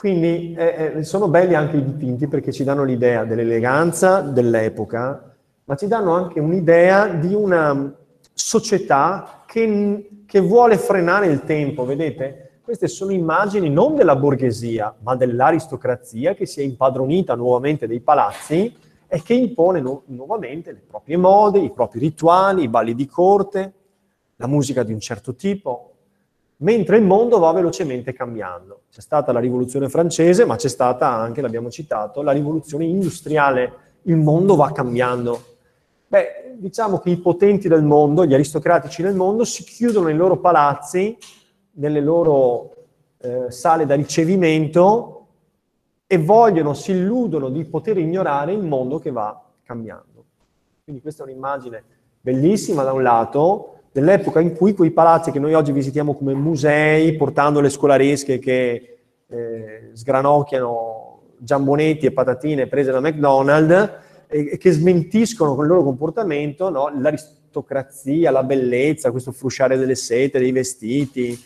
Quindi 0.00 0.54
eh, 0.54 0.92
eh, 0.96 1.04
sono 1.04 1.28
belli 1.28 1.54
anche 1.54 1.76
i 1.76 1.84
dipinti 1.84 2.26
perché 2.26 2.52
ci 2.52 2.64
danno 2.64 2.84
l'idea 2.84 3.24
dell'eleganza 3.24 4.22
dell'epoca, 4.22 5.34
ma 5.64 5.76
ci 5.76 5.86
danno 5.88 6.14
anche 6.14 6.40
un'idea 6.40 7.08
di 7.08 7.34
una 7.34 7.94
società 8.32 9.42
che, 9.46 10.19
che 10.30 10.38
vuole 10.38 10.78
frenare 10.78 11.26
il 11.26 11.42
tempo, 11.42 11.84
vedete? 11.84 12.60
Queste 12.62 12.86
sono 12.86 13.10
immagini 13.10 13.68
non 13.68 13.96
della 13.96 14.14
borghesia, 14.14 14.94
ma 15.00 15.16
dell'aristocrazia 15.16 16.34
che 16.34 16.46
si 16.46 16.60
è 16.60 16.62
impadronita 16.62 17.34
nuovamente 17.34 17.88
dei 17.88 17.98
palazzi 17.98 18.72
e 19.08 19.22
che 19.22 19.34
impone 19.34 19.80
nu- 19.80 20.02
nuovamente 20.06 20.70
le 20.70 20.82
proprie 20.86 21.16
mode, 21.16 21.58
i 21.58 21.72
propri 21.72 21.98
rituali, 21.98 22.62
i 22.62 22.68
balli 22.68 22.94
di 22.94 23.06
corte, 23.06 23.72
la 24.36 24.46
musica 24.46 24.84
di 24.84 24.92
un 24.92 25.00
certo 25.00 25.34
tipo, 25.34 25.94
mentre 26.58 26.98
il 26.98 27.02
mondo 27.02 27.40
va 27.40 27.50
velocemente 27.50 28.12
cambiando. 28.12 28.82
C'è 28.88 29.00
stata 29.00 29.32
la 29.32 29.40
rivoluzione 29.40 29.88
francese, 29.88 30.44
ma 30.44 30.54
c'è 30.54 30.68
stata 30.68 31.08
anche, 31.08 31.40
l'abbiamo 31.40 31.70
citato, 31.70 32.22
la 32.22 32.30
rivoluzione 32.30 32.84
industriale 32.84 33.72
il 34.02 34.16
mondo 34.16 34.54
va 34.54 34.70
cambiando. 34.70 35.49
Beh, 36.10 36.56
diciamo 36.56 36.98
che 36.98 37.10
i 37.10 37.18
potenti 37.18 37.68
del 37.68 37.84
mondo, 37.84 38.26
gli 38.26 38.34
aristocratici 38.34 39.00
del 39.00 39.14
mondo, 39.14 39.44
si 39.44 39.62
chiudono 39.62 40.06
nei 40.06 40.16
loro 40.16 40.38
palazzi, 40.38 41.16
nelle 41.74 42.00
loro 42.00 42.74
eh, 43.18 43.48
sale 43.52 43.86
da 43.86 43.94
ricevimento 43.94 45.26
e 46.08 46.18
vogliono, 46.18 46.74
si 46.74 46.90
illudono 46.90 47.48
di 47.48 47.64
poter 47.64 47.96
ignorare 47.96 48.52
il 48.52 48.64
mondo 48.64 48.98
che 48.98 49.12
va 49.12 49.40
cambiando. 49.62 50.24
Quindi 50.82 51.00
questa 51.00 51.22
è 51.22 51.26
un'immagine 51.28 51.84
bellissima 52.20 52.82
da 52.82 52.92
un 52.92 53.04
lato, 53.04 53.82
dell'epoca 53.92 54.40
in 54.40 54.56
cui 54.56 54.74
quei 54.74 54.90
palazzi 54.90 55.30
che 55.30 55.38
noi 55.38 55.54
oggi 55.54 55.70
visitiamo 55.70 56.16
come 56.16 56.34
musei, 56.34 57.14
portando 57.14 57.60
le 57.60 57.68
scolaresche 57.68 58.40
che 58.40 58.98
eh, 59.28 59.90
sgranocchiano 59.92 61.20
giambonetti 61.38 62.06
e 62.06 62.12
patatine 62.12 62.66
prese 62.66 62.90
da 62.90 62.98
McDonald's 62.98 64.08
e, 64.30 64.50
e 64.52 64.58
che 64.58 64.70
smentiscono 64.70 65.54
con 65.54 65.64
il 65.64 65.70
loro 65.70 65.82
comportamento 65.82 66.70
no, 66.70 66.90
l'aristocrazia, 66.98 68.30
la 68.30 68.44
bellezza, 68.44 69.10
questo 69.10 69.32
frusciare 69.32 69.76
delle 69.76 69.96
sete, 69.96 70.38
dei 70.38 70.52
vestiti, 70.52 71.38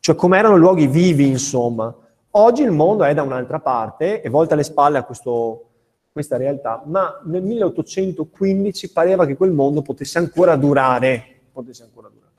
cioè 0.00 0.14
come 0.14 0.38
erano 0.38 0.56
luoghi 0.56 0.86
vivi, 0.88 1.28
insomma. 1.28 1.94
Oggi 2.34 2.62
il 2.62 2.70
mondo 2.70 3.04
è 3.04 3.14
da 3.14 3.22
un'altra 3.22 3.60
parte, 3.60 4.20
è 4.20 4.28
volta 4.28 4.54
le 4.54 4.62
spalle 4.64 4.98
a 4.98 5.04
questo, 5.04 5.68
questa 6.10 6.36
realtà, 6.36 6.82
ma 6.86 7.20
nel 7.24 7.42
1815 7.42 8.90
pareva 8.90 9.26
che 9.26 9.36
quel 9.36 9.52
mondo 9.52 9.82
potesse 9.82 10.18
ancora 10.18 10.56
durare. 10.56 11.40
Potesse 11.52 11.84
ancora 11.84 12.08
durare. 12.08 12.30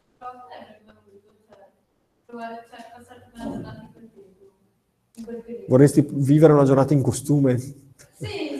Vorresti 5.68 6.06
vivere 6.10 6.54
una 6.54 6.66
giornata 6.66 6.94
in 6.94 7.02
costume? 7.02 7.58
Sì. 7.60 8.53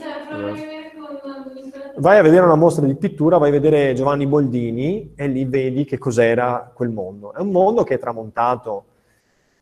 Vai 1.98 2.18
a 2.18 2.22
vedere 2.24 2.44
una 2.44 2.56
mostra 2.56 2.86
di 2.86 2.96
pittura, 2.96 3.38
vai 3.38 3.50
a 3.50 3.52
vedere 3.52 3.94
Giovanni 3.94 4.26
Boldini 4.26 5.14
e 5.16 5.28
lì 5.28 5.46
vedi 5.46 5.86
che 5.86 6.00
cos'era 6.00 6.72
quel 6.74 6.90
mondo. 6.90 7.34
È 7.34 7.40
un 7.40 7.52
mondo 7.52 7.84
che 7.84 7.96
è 7.96 8.00
tramontato. 8.00 8.86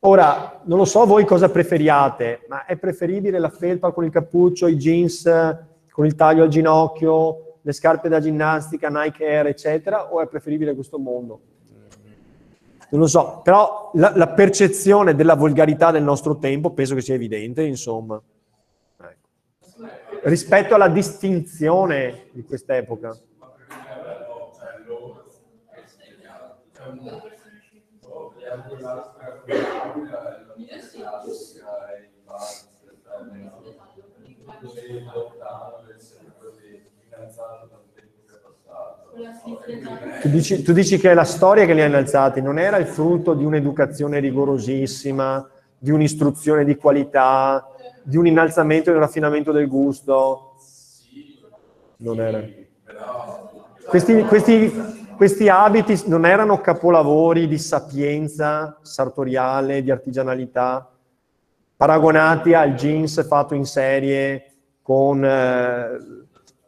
Ora, 0.02 0.62
non 0.64 0.78
lo 0.78 0.86
so 0.86 1.06
voi 1.06 1.26
cosa 1.26 1.50
preferiate, 1.50 2.46
ma 2.48 2.66
è 2.66 2.78
preferibile 2.78 3.38
la 3.38 3.50
felpa 3.50 3.92
con 3.92 4.06
il 4.06 4.12
cappuccio, 4.12 4.68
i 4.68 4.78
jeans 4.78 5.30
con 5.92 6.06
il 6.06 6.16
taglio 6.16 6.44
al 6.44 6.50
ginocchio, 6.50 7.58
le 7.62 7.72
scarpe 7.74 8.08
da 8.08 8.22
ginnastica, 8.22 8.88
Nike 8.90 9.26
Air, 9.26 9.48
eccetera, 9.48 10.14
o 10.14 10.22
è 10.22 10.28
preferibile 10.28 10.74
questo 10.74 10.98
mondo? 10.98 11.40
non 12.92 13.02
lo 13.02 13.08
so, 13.08 13.40
però 13.42 13.92
la, 13.94 14.12
la, 14.16 14.28
percezione 14.28 15.16
della 15.16 15.36
volgarità 15.36 15.92
del 15.92 16.04
nostro 16.04 16.38
tempo 16.40 16.72
penso 16.72 16.94
che 16.94 17.02
sia 17.02 17.14
evidente, 17.14 17.64
insomma. 17.64 18.22
Rispetto 20.24 20.76
alla 20.76 20.88
distinzione 20.88 22.28
di 22.32 22.44
quest'epoca. 22.44 23.18
Tu 40.22 40.30
dici, 40.30 40.62
tu 40.62 40.72
dici, 40.74 40.98
che 40.98 41.12
è 41.12 41.14
la 41.14 41.24
storia 41.24 41.66
che 41.66 41.74
li 41.74 41.82
ha 41.82 41.86
innalzati, 41.86 42.42
non 42.42 42.60
era 42.60 42.78
il 42.78 42.86
frutto 42.86 43.34
di 43.34 43.44
un'educazione 43.44 44.20
rigorosissima, 44.20 45.50
di 45.78 45.90
un'istruzione 45.90 46.64
di 46.64 46.76
qualità, 46.76 47.68
di 48.04 48.18
un 48.18 48.28
innalzamento 48.28 48.90
e 48.90 48.94
un 48.94 49.00
raffinamento 49.00 49.52
del 49.52 49.68
gusto? 49.68 50.56
Non 51.98 52.20
era. 52.20 52.44
Questi, 53.88 54.22
questi, 54.24 54.72
questi 55.16 55.50
abiti 55.50 56.02
non 56.08 56.26
erano 56.26 56.62
capolavori 56.62 57.48
di 57.48 57.58
sapienza 57.58 58.78
sartoriale, 58.82 59.84
di 59.84 59.92
artigianalità, 59.92 60.90
paragonati 61.76 62.54
al 62.54 62.76
jeans 62.76 63.26
fatto 63.28 63.54
in 63.54 63.66
serie 63.66 64.54
con... 64.82 65.24
Eh, 65.24 66.20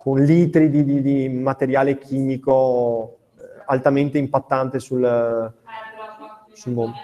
con 0.04 0.22
litri 0.22 0.70
di, 0.70 0.84
di, 0.84 1.02
di 1.02 1.30
materiale 1.30 1.98
chimico 1.98 3.20
eh, 3.38 3.64
altamente 3.68 4.18
impattante 4.18 4.78
sul, 4.80 5.54
sul 6.52 6.74
mondo. 6.74 6.98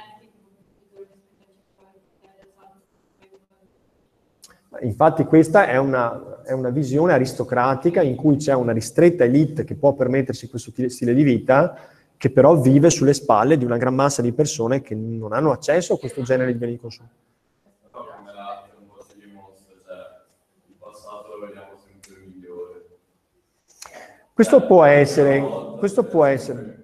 Infatti 4.81 5.23
questa 5.25 5.67
è 5.67 5.77
una, 5.77 6.43
è 6.43 6.51
una, 6.51 6.69
visione 6.69 7.13
aristocratica 7.13 8.01
in 8.01 8.15
cui 8.15 8.37
c'è 8.37 8.53
una 8.53 8.71
ristretta 8.71 9.23
elite 9.23 9.63
che 9.63 9.75
può 9.75 9.93
permettersi 9.93 10.49
questo 10.49 10.71
stile 10.87 11.13
di 11.13 11.23
vita, 11.23 11.75
che 12.15 12.31
però 12.31 12.55
vive 12.55 12.89
sulle 12.89 13.13
spalle 13.13 13.57
di 13.57 13.65
una 13.65 13.77
gran 13.77 13.95
massa 13.95 14.21
di 14.21 14.31
persone 14.31 14.81
che 14.81 14.95
non 14.95 15.33
hanno 15.33 15.51
accesso 15.51 15.93
a 15.93 15.99
questo 15.99 16.21
genere 16.21 16.51
di 16.51 16.57
beni 16.57 16.71
di 16.73 16.79
consumo. 16.79 17.09
Questo 24.33 24.65
può 24.65 24.85
essere, 24.85 25.41
questo 25.77 26.05
può 26.05 26.23
essere. 26.23 26.78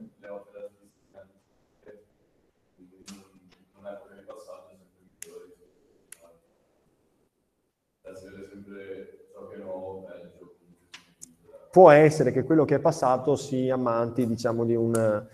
Può 11.75 11.89
essere 11.89 12.31
che 12.31 12.45
quello 12.45 12.63
che 12.63 12.75
è 12.75 12.79
passato 12.79 13.35
si 13.35 13.69
ammanti, 13.69 14.25
diciamo, 14.25 14.63
di, 14.63 14.75
un, 14.75 15.25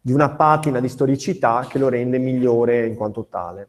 di 0.00 0.12
una 0.12 0.30
patina 0.30 0.78
di 0.78 0.88
storicità 0.88 1.66
che 1.68 1.76
lo 1.76 1.88
rende 1.88 2.18
migliore 2.18 2.86
in 2.86 2.94
quanto 2.94 3.26
tale. 3.28 3.68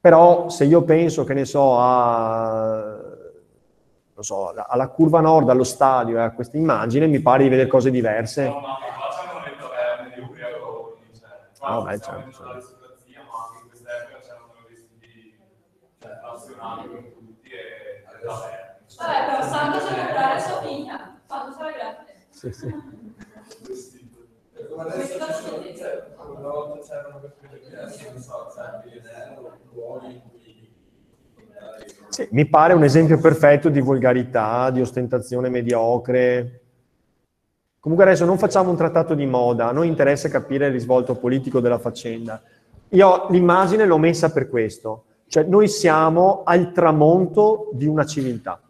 Però 0.00 0.48
se 0.48 0.64
io 0.64 0.84
penso, 0.84 1.24
che 1.24 1.34
ne 1.34 1.44
so, 1.44 1.78
a 1.78 2.96
non 4.14 4.24
so, 4.24 4.48
alla 4.48 4.88
curva 4.88 5.20
nord, 5.20 5.50
allo 5.50 5.62
stadio, 5.62 6.22
a 6.22 6.24
eh, 6.24 6.32
questa 6.32 6.56
immagine, 6.56 7.06
mi 7.06 7.20
pare 7.20 7.42
di 7.42 7.50
vedere 7.50 7.68
cose 7.68 7.90
diverse. 7.90 8.48
No, 8.48 8.60
ma 8.60 8.78
facciamo 8.78 9.40
detto 9.44 9.70
è 9.70 10.20
ubriaconi, 10.22 11.02
cioè, 11.12 11.68
ah, 11.68 11.80
beh, 11.82 12.00
certo, 12.00 12.30
certo. 12.30 12.44
l'aristocrazia, 12.44 13.20
ma 13.30 13.44
anche 13.44 13.60
in 13.60 13.68
quest'epoca 13.68 14.20
c'erano 14.22 14.52
vestiti 14.66 15.36
passionati 16.00 16.88
con 16.88 17.12
tutti 17.12 17.48
e 17.50 18.24
vabbè. 18.24 18.67
Vabbè, 18.98 19.26
però 19.26 19.40
c'è 19.78 19.94
comprare 19.94 20.40
sua 20.40 20.60
figlia, 20.62 21.20
Santo 21.26 21.52
sarà 21.56 21.70
grazie. 21.72 22.14
Sì, 22.30 22.52
sì. 22.52 22.66
Come 24.68 24.82
adesso 24.82 25.12
ci 25.12 25.32
sono, 25.44 25.62
cioè, 25.76 26.06
una 26.16 26.48
volta 26.48 26.78
c'erano 26.86 27.20
queste 27.20 27.60
diverse, 27.64 28.10
non 28.10 28.20
so, 28.20 28.52
cioè, 28.54 29.36
luoghi 29.72 30.22
sì, 32.08 32.26
mi 32.32 32.48
pare 32.48 32.74
un 32.74 32.82
esempio 32.84 33.18
perfetto 33.18 33.68
di 33.68 33.80
volgarità, 33.80 34.70
di 34.70 34.80
ostentazione 34.80 35.48
mediocre. 35.48 36.60
Comunque 37.78 38.06
adesso 38.06 38.24
non 38.24 38.38
facciamo 38.38 38.70
un 38.70 38.76
trattato 38.76 39.14
di 39.14 39.26
moda, 39.26 39.68
a 39.68 39.72
noi 39.72 39.88
interessa 39.88 40.28
capire 40.28 40.66
il 40.66 40.72
risvolto 40.72 41.14
politico 41.16 41.60
della 41.60 41.78
faccenda. 41.78 42.42
Io 42.90 43.26
l'immagine 43.30 43.84
l'ho 43.84 43.98
messa 43.98 44.30
per 44.32 44.48
questo, 44.48 45.04
cioè 45.28 45.44
noi 45.44 45.68
siamo 45.68 46.42
al 46.44 46.72
tramonto 46.72 47.70
di 47.72 47.86
una 47.86 48.04
civiltà, 48.04 48.60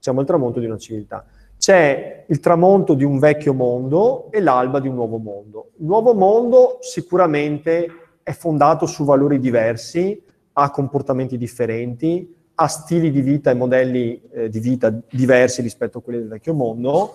siamo 0.00 0.20
al 0.20 0.26
tramonto 0.26 0.58
di 0.58 0.66
una 0.66 0.78
civiltà. 0.78 1.24
C'è 1.56 2.24
il 2.26 2.40
tramonto 2.40 2.94
di 2.94 3.04
un 3.04 3.18
vecchio 3.18 3.52
mondo 3.52 4.32
e 4.32 4.40
l'alba 4.40 4.80
di 4.80 4.88
un 4.88 4.94
nuovo 4.94 5.18
mondo. 5.18 5.72
Il 5.76 5.84
nuovo 5.84 6.14
mondo 6.14 6.78
sicuramente 6.80 7.86
è 8.22 8.32
fondato 8.32 8.86
su 8.86 9.04
valori 9.04 9.38
diversi, 9.38 10.20
ha 10.54 10.70
comportamenti 10.70 11.36
differenti, 11.36 12.34
ha 12.54 12.66
stili 12.66 13.10
di 13.10 13.20
vita 13.20 13.50
e 13.50 13.54
modelli 13.54 14.22
eh, 14.32 14.48
di 14.48 14.58
vita 14.58 14.90
diversi 15.10 15.60
rispetto 15.60 15.98
a 15.98 16.02
quelli 16.02 16.20
del 16.20 16.28
vecchio 16.28 16.54
mondo. 16.54 17.14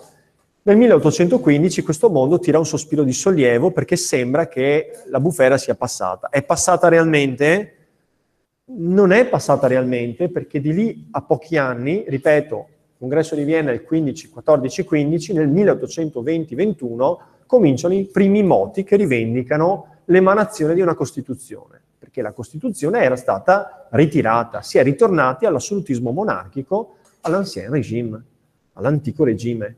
Nel 0.62 0.76
1815 0.76 1.82
questo 1.82 2.08
mondo 2.08 2.38
tira 2.38 2.58
un 2.58 2.66
sospiro 2.66 3.02
di 3.02 3.12
sollievo 3.12 3.72
perché 3.72 3.96
sembra 3.96 4.46
che 4.46 5.02
la 5.08 5.18
bufera 5.18 5.58
sia 5.58 5.74
passata. 5.74 6.28
È 6.28 6.42
passata 6.44 6.86
realmente? 6.86 7.72
Non 8.66 9.10
è 9.10 9.26
passata 9.26 9.66
realmente 9.66 10.28
perché 10.28 10.60
di 10.60 10.72
lì 10.72 11.08
a 11.10 11.22
pochi 11.22 11.56
anni, 11.56 12.04
ripeto, 12.06 12.68
congresso 12.98 13.34
di 13.34 13.44
Vienna 13.44 13.72
il 13.72 13.82
15, 13.82 14.30
14, 14.30 14.84
15, 14.84 15.32
nel 15.32 15.48
1820-21 15.48 17.16
cominciano 17.46 17.94
i 17.94 18.04
primi 18.04 18.42
moti 18.42 18.84
che 18.84 18.96
rivendicano 18.96 19.96
l'emanazione 20.06 20.74
di 20.74 20.80
una 20.80 20.94
Costituzione 20.94 21.80
perché 22.16 22.22
la 22.22 22.32
Costituzione 22.32 23.02
era 23.02 23.16
stata 23.16 23.88
ritirata, 23.90 24.62
si 24.62 24.78
è 24.78 24.82
ritornati 24.82 25.44
all'assolutismo 25.44 26.12
monarchico, 26.12 26.96
all'ancien 27.22 27.70
regime, 27.70 28.22
all'antico 28.74 29.24
regime, 29.24 29.76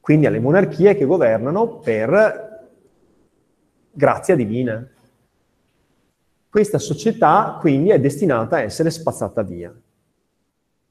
quindi 0.00 0.26
alle 0.26 0.38
monarchie 0.40 0.94
che 0.94 1.04
governano 1.04 1.78
per 1.78 2.68
grazia 3.90 4.36
divina. 4.36 4.86
Questa 6.48 6.78
società 6.78 7.56
quindi 7.60 7.90
è 7.90 7.98
destinata 7.98 8.56
a 8.56 8.62
essere 8.62 8.90
spazzata 8.90 9.42
via. 9.42 9.72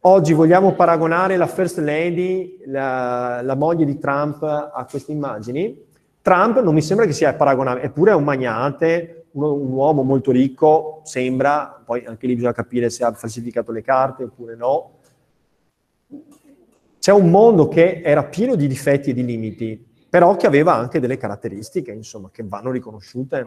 Oggi 0.02 0.34
vogliamo 0.34 0.74
paragonare 0.74 1.36
la 1.36 1.48
First 1.48 1.80
Lady, 1.80 2.62
la, 2.66 3.42
la 3.42 3.56
moglie 3.56 3.86
di 3.86 3.98
Trump, 3.98 4.44
a 4.44 4.86
queste 4.90 5.12
immagini. 5.12 5.88
Trump 6.22 6.62
non 6.62 6.74
mi 6.74 6.82
sembra 6.82 7.06
che 7.06 7.14
sia 7.14 7.34
paragonabile, 7.34 7.86
eppure 7.86 8.12
è 8.12 8.16
un 8.16 8.24
magnate, 8.24 9.28
uno- 9.32 9.54
un 9.54 9.72
uomo 9.72 10.04
molto 10.04 10.32
ricco, 10.32 11.02
sembra, 11.04 11.82
poi 11.84 12.06
anche 12.06 12.28
lì 12.28 12.36
bisogna 12.36 12.54
capire 12.54 12.90
se 12.90 13.04
ha 13.04 13.12
falsificato 13.12 13.72
le 13.72 13.82
carte 13.82 14.24
oppure 14.24 14.56
no. 14.56 14.92
C'è 17.00 17.12
un 17.12 17.30
mondo 17.30 17.68
che 17.68 18.02
era 18.04 18.24
pieno 18.26 18.56
di 18.56 18.68
difetti 18.68 19.12
e 19.12 19.14
di 19.14 19.24
limiti, 19.24 19.88
però 20.10 20.36
che 20.36 20.48
aveva 20.48 20.76
anche 20.76 21.00
delle 21.00 21.18
caratteristiche, 21.18 21.92
insomma, 21.92 22.30
che 22.32 22.44
vanno 22.44 22.72
riconosciute. 22.72 23.46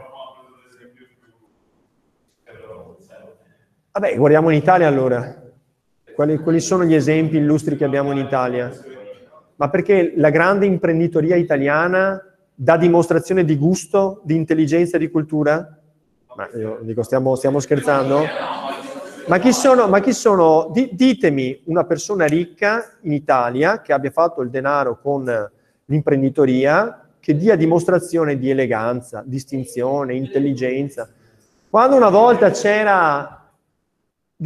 Vabbè, 3.92 4.16
guardiamo 4.16 4.48
in 4.48 4.56
Italia 4.56 4.86
allora. 4.86 5.41
Quali, 6.22 6.38
quali 6.38 6.60
sono 6.60 6.84
gli 6.84 6.94
esempi 6.94 7.36
illustri 7.36 7.76
che 7.76 7.82
abbiamo 7.82 8.12
in 8.12 8.18
Italia? 8.18 8.70
Ma 9.56 9.68
perché 9.68 10.12
la 10.14 10.30
grande 10.30 10.66
imprenditoria 10.66 11.34
italiana 11.34 12.24
dà 12.54 12.76
dimostrazione 12.76 13.44
di 13.44 13.56
gusto, 13.56 14.20
di 14.22 14.36
intelligenza 14.36 14.94
e 14.94 15.00
di 15.00 15.10
cultura? 15.10 15.76
Ma 16.36 16.48
io 16.54 16.78
dico, 16.82 17.02
stiamo, 17.02 17.34
stiamo 17.34 17.58
scherzando? 17.58 18.20
Ma 19.26 19.38
chi 19.40 19.52
sono, 19.52 19.88
ma 19.88 19.98
chi 19.98 20.12
sono 20.12 20.70
di- 20.72 20.90
ditemi 20.92 21.60
una 21.64 21.82
persona 21.82 22.24
ricca 22.26 22.98
in 23.00 23.10
Italia 23.10 23.80
che 23.80 23.92
abbia 23.92 24.12
fatto 24.12 24.42
il 24.42 24.50
denaro 24.50 25.00
con 25.00 25.50
l'imprenditoria, 25.86 27.04
che 27.18 27.36
dia 27.36 27.56
dimostrazione 27.56 28.38
di 28.38 28.48
eleganza, 28.48 29.24
distinzione, 29.26 30.14
intelligenza. 30.14 31.08
Quando 31.68 31.96
una 31.96 32.10
volta 32.10 32.52
c'era 32.52 33.41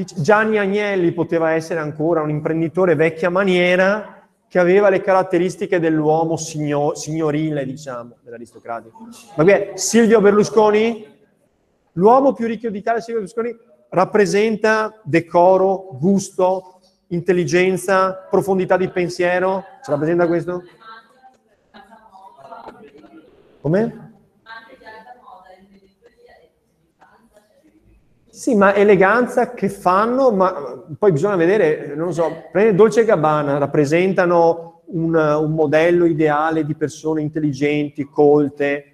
Gianni 0.04 0.58
Agnelli 0.58 1.12
poteva 1.12 1.52
essere 1.52 1.80
ancora 1.80 2.20
un 2.20 2.28
imprenditore 2.28 2.94
vecchia 2.94 3.30
maniera 3.30 4.28
che 4.48 4.58
aveva 4.58 4.90
le 4.90 5.00
caratteristiche 5.00 5.80
dell'uomo 5.80 6.36
signo- 6.36 6.94
signorile, 6.94 7.64
diciamo, 7.64 8.16
dell'aristocratico. 8.20 9.08
Ma 9.36 9.42
qui 9.42 9.52
è 9.52 9.72
Silvio 9.74 10.20
Berlusconi, 10.20 11.06
l'uomo 11.92 12.32
più 12.32 12.46
ricco 12.46 12.68
d'Italia, 12.68 13.00
Silvio 13.00 13.22
Berlusconi, 13.22 13.56
rappresenta 13.88 15.00
decoro, 15.02 15.88
gusto, 15.98 16.80
intelligenza, 17.08 18.26
profondità 18.30 18.76
di 18.76 18.88
pensiero. 18.88 19.64
Ci 19.82 19.90
rappresenta 19.90 20.26
questo? 20.26 20.62
Come? 23.60 23.80
Anche 23.80 24.76
di 24.78 24.84
alta 24.84 25.16
moda, 25.20 25.50
l'imprenditoria 25.58 26.32
e 26.38 26.50
eleganza, 26.86 27.42
cioè, 27.50 27.72
Sì, 28.36 28.54
ma 28.54 28.74
eleganza 28.74 29.54
che 29.54 29.70
fanno, 29.70 30.30
ma 30.30 30.84
poi 30.98 31.10
bisogna 31.10 31.36
vedere, 31.36 31.94
non 31.96 32.12
so, 32.12 32.44
prende 32.52 32.74
Dolce 32.74 33.06
Gabbana, 33.06 33.56
rappresentano 33.56 34.82
un, 34.88 35.14
un 35.14 35.52
modello 35.52 36.04
ideale 36.04 36.66
di 36.66 36.74
persone 36.74 37.22
intelligenti, 37.22 38.04
colte, 38.04 38.84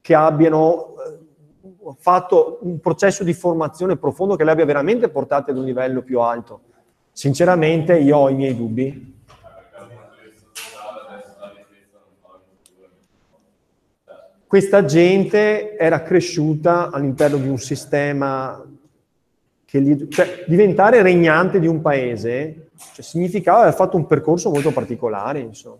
che 0.00 0.16
abbiano 0.16 0.96
eh, 0.96 1.94
fatto 1.96 2.58
un 2.62 2.80
processo 2.80 3.22
di 3.22 3.34
formazione 3.34 3.96
profondo 3.96 4.34
che 4.34 4.42
le 4.42 4.50
abbia 4.50 4.64
veramente 4.64 5.08
portate 5.08 5.52
ad 5.52 5.58
un 5.58 5.64
livello 5.64 6.02
più 6.02 6.18
alto. 6.18 6.62
Sinceramente 7.12 7.96
io 7.98 8.16
ho 8.16 8.28
i 8.28 8.34
miei 8.34 8.56
dubbi. 8.56 9.16
Questa 14.44 14.84
gente 14.84 15.76
era 15.76 16.02
cresciuta 16.02 16.90
all'interno 16.90 17.36
di 17.36 17.46
un 17.46 17.58
sistema 17.58 18.60
che 19.68 19.80
li- 19.80 20.10
cioè, 20.10 20.44
diventare 20.46 21.02
regnante 21.02 21.60
di 21.60 21.66
un 21.66 21.82
paese 21.82 22.70
cioè, 22.94 23.04
significava 23.04 23.60
aver 23.60 23.74
fatto 23.74 23.98
un 23.98 24.06
percorso 24.06 24.48
molto 24.48 24.70
particolare, 24.72 25.40
insomma. 25.40 25.76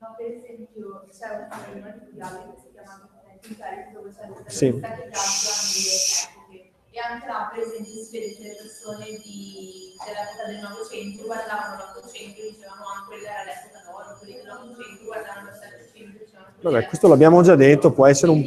No, 0.00 0.14
per 0.16 0.26
esempio, 0.26 1.04
c'è 1.10 1.28
un 1.36 1.48
film 1.70 1.84
editoriale 1.86 2.54
che 2.54 2.60
si 2.62 2.68
chiama 2.72 3.08
Imperi, 3.42 3.92
dove 3.92 4.10
c'è 4.10 4.24
una 4.24 4.42
Sì. 4.46 4.70
che 4.72 4.86
epoche. 4.86 6.70
E 6.90 6.98
anche 6.98 7.26
là, 7.26 7.50
per 7.52 7.62
esempio, 7.62 7.92
si 7.92 8.10
vede 8.18 8.34
che 8.36 8.42
le 8.48 8.54
persone 8.56 9.04
di, 9.04 9.92
della 10.06 10.24
metà 10.32 10.44
del 10.48 10.60
Novecento 10.64 11.24
guardavano 11.26 11.76
l'Ottocento 11.92 12.40
e 12.40 12.50
dicevano 12.50 12.82
ah, 12.88 13.04
quella 13.06 13.28
era 13.28 13.44
l'epoca 13.44 13.84
d'oro, 13.84 14.16
quelli 14.18 14.34
dell'Ottocento 14.40 15.04
guardavano 15.04 15.48
il 15.48 15.54
Settecento 15.60 16.24
e 16.24 16.26
Vabbè, 16.60 16.86
questo 16.86 17.06
l'abbiamo 17.06 17.42
già 17.42 17.54
detto, 17.54 17.92
può 17.92 18.06
essere 18.06 18.32
un... 18.32 18.42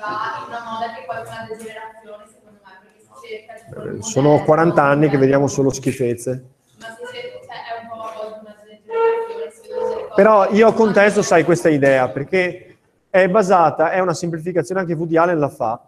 va 0.00 0.40
in 0.40 0.48
una 0.48 0.62
moda 0.64 0.86
che 0.94 1.04
poi 1.06 1.16
è 1.16 1.20
una 1.20 1.46
degenerazione 1.48 2.24
secondo 2.26 2.58
me, 2.64 2.72
perché 2.80 2.98
si 3.04 3.28
cerca 3.28 3.90
di 3.90 3.98
Eh, 3.98 4.02
Sono 4.02 4.28
modello, 4.30 4.44
40 4.46 4.82
anni 4.82 5.08
che 5.08 5.18
vediamo 5.18 5.46
solo 5.46 5.70
schifezze. 5.70 6.44
Ma 6.80 6.86
si 6.96 7.04
cerca, 7.12 7.38
cioè, 7.44 7.58
è 7.68 7.82
un 7.82 7.88
po' 7.88 8.40
una 8.40 8.56
degenerazione, 8.64 10.14
Però 10.14 10.50
io 10.50 10.72
contesto, 10.72 11.22
sai, 11.22 11.44
questa 11.44 11.68
idea, 11.68 12.08
perché 12.08 12.76
è 13.10 13.28
basata, 13.28 13.90
è 13.90 14.00
una 14.00 14.14
semplificazione 14.14 14.80
anche 14.80 14.94
Woody 14.94 15.16
Allen 15.16 15.38
la 15.38 15.48
fa. 15.48 15.84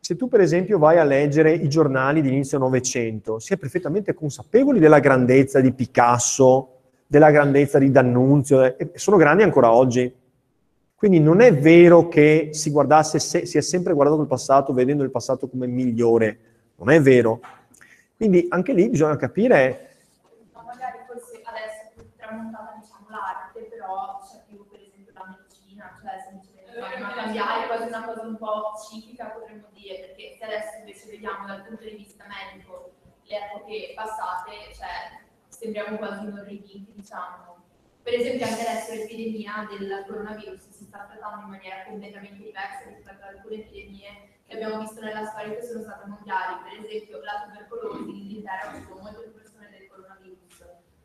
Se 0.00 0.14
tu 0.14 0.28
per 0.28 0.40
esempio 0.40 0.78
vai 0.78 0.98
a 0.98 1.04
leggere 1.04 1.52
i 1.52 1.68
giornali 1.68 2.20
di 2.22 2.28
inizio 2.28 2.58
Novecento, 2.58 3.40
si 3.40 3.54
è 3.54 3.56
perfettamente 3.56 4.14
consapevoli 4.14 4.78
della 4.78 5.00
grandezza 5.00 5.60
di 5.60 5.72
Picasso, 5.72 6.74
della 7.08 7.30
grandezza 7.30 7.78
di 7.78 7.90
D'Annunzio, 7.90 8.76
sono 8.94 9.16
grandi 9.16 9.42
ancora 9.42 9.72
oggi. 9.72 10.12
Quindi 10.96 11.20
non 11.20 11.42
è 11.42 11.54
vero 11.54 12.08
che 12.08 12.50
si 12.52 12.70
guardasse, 12.70 13.18
se- 13.18 13.44
si 13.44 13.58
è 13.58 13.60
sempre 13.60 13.92
guardato 13.92 14.22
il 14.22 14.26
passato 14.26 14.72
vedendo 14.72 15.02
il 15.04 15.10
passato 15.10 15.46
come 15.46 15.66
migliore, 15.66 16.38
non 16.76 16.90
è 16.90 17.00
vero. 17.02 17.40
Quindi 18.16 18.46
anche 18.48 18.72
lì 18.72 18.88
bisogna 18.88 19.16
capire 19.16 19.90
Ma 20.54 20.62
magari 20.62 20.98
forse 21.06 21.42
adesso 21.44 22.00
è 22.00 22.16
tramontata 22.16 22.80
diciamo 22.80 23.06
l'arte, 23.10 23.60
però 23.68 24.20
c'è 24.24 24.40
più 24.48 24.66
per 24.70 24.80
esempio 24.80 25.12
la 25.12 25.36
medicina, 25.36 25.98
cioè 26.00 26.16
semplicemente 26.24 26.54
ma 27.00 27.12
cambiare 27.12 27.66
quasi 27.66 27.88
una 27.88 28.04
cosa 28.04 28.22
un 28.22 28.36
po' 28.36 28.72
ciclica 28.88 29.26
potremmo 29.26 29.68
dire, 29.72 29.98
perché 30.00 30.36
se 30.38 30.44
adesso 30.44 30.78
invece 30.78 31.10
vediamo 31.10 31.46
dal 31.46 31.64
punto 31.64 31.84
di 31.84 31.96
vista 31.96 32.24
medico 32.24 32.92
le 33.24 33.36
epoche 33.36 33.92
passate, 33.94 34.72
cioè 34.72 35.20
sembriamo 35.48 35.96
quasi 35.96 36.24
inorriditi, 36.24 36.86
diciamo. 36.94 37.55
Per 38.06 38.14
esempio 38.14 38.46
anche 38.46 38.62
adesso 38.62 38.94
l'epidemia 38.94 39.66
del 39.66 40.06
coronavirus 40.06 40.70
si 40.70 40.84
sta 40.86 41.10
trattando 41.10 41.42
in 41.42 41.50
maniera 41.58 41.82
completamente 41.90 42.38
diversa 42.38 42.86
rispetto 42.86 43.18
ad 43.18 43.34
alcune 43.34 43.66
epidemie 43.66 44.38
che 44.46 44.54
abbiamo 44.54 44.78
visto 44.78 45.02
nella 45.02 45.26
storia 45.26 45.58
che 45.58 45.66
sono 45.66 45.82
state 45.82 46.06
mondiali. 46.06 46.54
Per 46.62 46.86
esempio 46.86 47.18
la 47.26 47.42
tubercolosi 47.42 48.06
in 48.06 48.16
Inghilterra 48.16 48.62
ha 48.62 48.78
avuto 48.78 49.02
molte 49.02 49.26
più 49.26 49.34
persone 49.34 49.66
del 49.74 49.90
coronavirus 49.90 50.46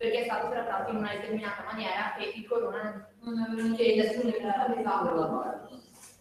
perché 0.01 0.17
è 0.17 0.23
stato 0.25 0.49
trattato 0.49 0.89
in 0.89 0.97
una 0.97 1.13
determinata 1.13 1.61
maniera 1.65 2.13
che 2.17 2.25
il 2.37 2.47
corona 2.47 3.07
non 3.21 3.37
aveva 3.37 3.75
che 3.75 3.95
nessuno 3.97 4.33
esatto. 4.33 5.69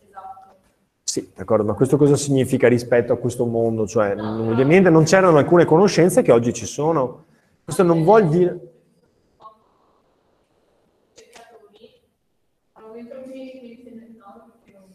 esatto. 0.04 0.56
Sì, 1.04 1.32
d'accordo, 1.34 1.64
ma 1.64 1.72
questo 1.72 1.96
cosa 1.96 2.16
significa 2.16 2.68
rispetto 2.68 3.14
a 3.14 3.16
questo 3.16 3.46
mondo? 3.46 3.86
Cioè, 3.86 4.14
non, 4.14 4.48
ovviamente 4.48 4.90
non 4.90 5.04
c'erano 5.04 5.38
alcune 5.38 5.64
conoscenze 5.64 6.20
che 6.20 6.30
oggi 6.30 6.52
ci 6.52 6.66
sono. 6.66 7.24
Questo 7.64 7.82
non 7.82 8.04
vuol 8.04 8.28
dire... 8.28 8.70
cercatori, 11.14 12.02
hanno 12.72 12.92
dei 12.92 13.04
problemi 13.06 13.58
quindi 13.58 13.82
se 13.82 13.90
ne 13.94 14.08
no, 14.16 14.58
perché 14.62 14.78
non, 14.78 14.94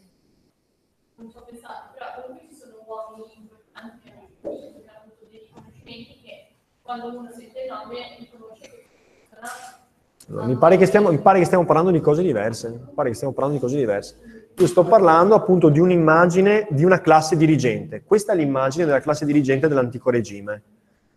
non 1.16 1.32
ci 1.32 1.38
ho 1.38 1.42
pensato, 1.44 1.94
però 1.94 2.22
comunque 2.22 2.48
ci 2.50 2.56
sono 2.56 2.84
uomini 2.86 3.34
importanti 3.36 4.04
che 4.04 4.12
hanno 4.12 4.28
che 4.42 4.88
hanno 4.88 5.00
avuto 5.02 5.26
dei 5.30 5.40
riconoscimenti 5.40 6.22
che 6.22 6.56
quando 7.00 7.20
uno 7.20 7.30
sente 7.30 7.62
il 7.62 7.70
nome 7.70 7.98
riconosce 8.20 8.86
persona 9.30 10.46
Mi 10.46 10.56
pare, 10.56 10.78
che 10.78 10.86
stiamo, 10.86 11.12
mi 11.12 11.20
pare 11.20 11.40
che 11.40 11.46
stiamo 11.46 11.66
parlando 11.66 11.92
di 11.92 12.00
cose 12.00 12.22
diverse. 12.22 12.70
Mi 12.70 12.94
pare 12.94 13.10
che 13.10 13.16
stiamo 13.16 13.34
parlando 13.34 13.60
di 13.60 13.64
cose 13.64 13.78
diverse. 13.78 14.50
Io 14.58 14.68
sto 14.68 14.86
parlando 14.86 15.36
appunto 15.36 15.70
di 15.70 15.80
un'immagine 15.80 16.68
di 16.70 16.86
una 16.86 17.02
classe 17.02 17.36
dirigente. 17.36 18.04
Questa 18.06 18.32
è 18.32 18.36
l'immagine 18.36 18.86
della 18.86 19.02
classe 19.02 19.26
dirigente 19.26 19.68
dell'antico 19.68 20.10
regime. 20.10 20.62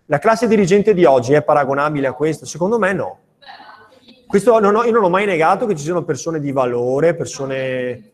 La 0.07 0.19
classe 0.19 0.49
dirigente 0.49 0.95
di 0.95 1.05
oggi 1.05 1.35
è 1.35 1.43
paragonabile 1.43 2.09
a 2.09 2.13
questa? 2.13 2.45
Secondo 2.45 2.79
me 2.79 2.93
no. 2.93 3.19
Questo 4.27 4.59
non 4.59 4.75
ho- 4.75 4.85
io 4.85 4.93
non 4.93 5.05
ho 5.05 5.09
mai 5.09 5.25
negato 5.25 5.65
che 5.67 5.77
ci 5.77 5.85
siano 5.85 6.03
persone 6.03 6.41
di 6.41 6.51
valore, 6.51 7.15
persone... 7.15 8.13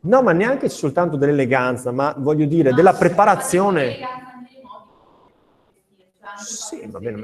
No, 0.00 0.22
ma 0.22 0.32
neanche 0.32 0.68
soltanto 0.68 1.16
dell'eleganza, 1.16 1.90
ma 1.90 2.14
voglio 2.16 2.46
dire, 2.46 2.72
della 2.72 2.92
preparazione. 2.92 3.98
Sì, 6.36 6.86
va 6.86 6.98
bene. 6.98 7.16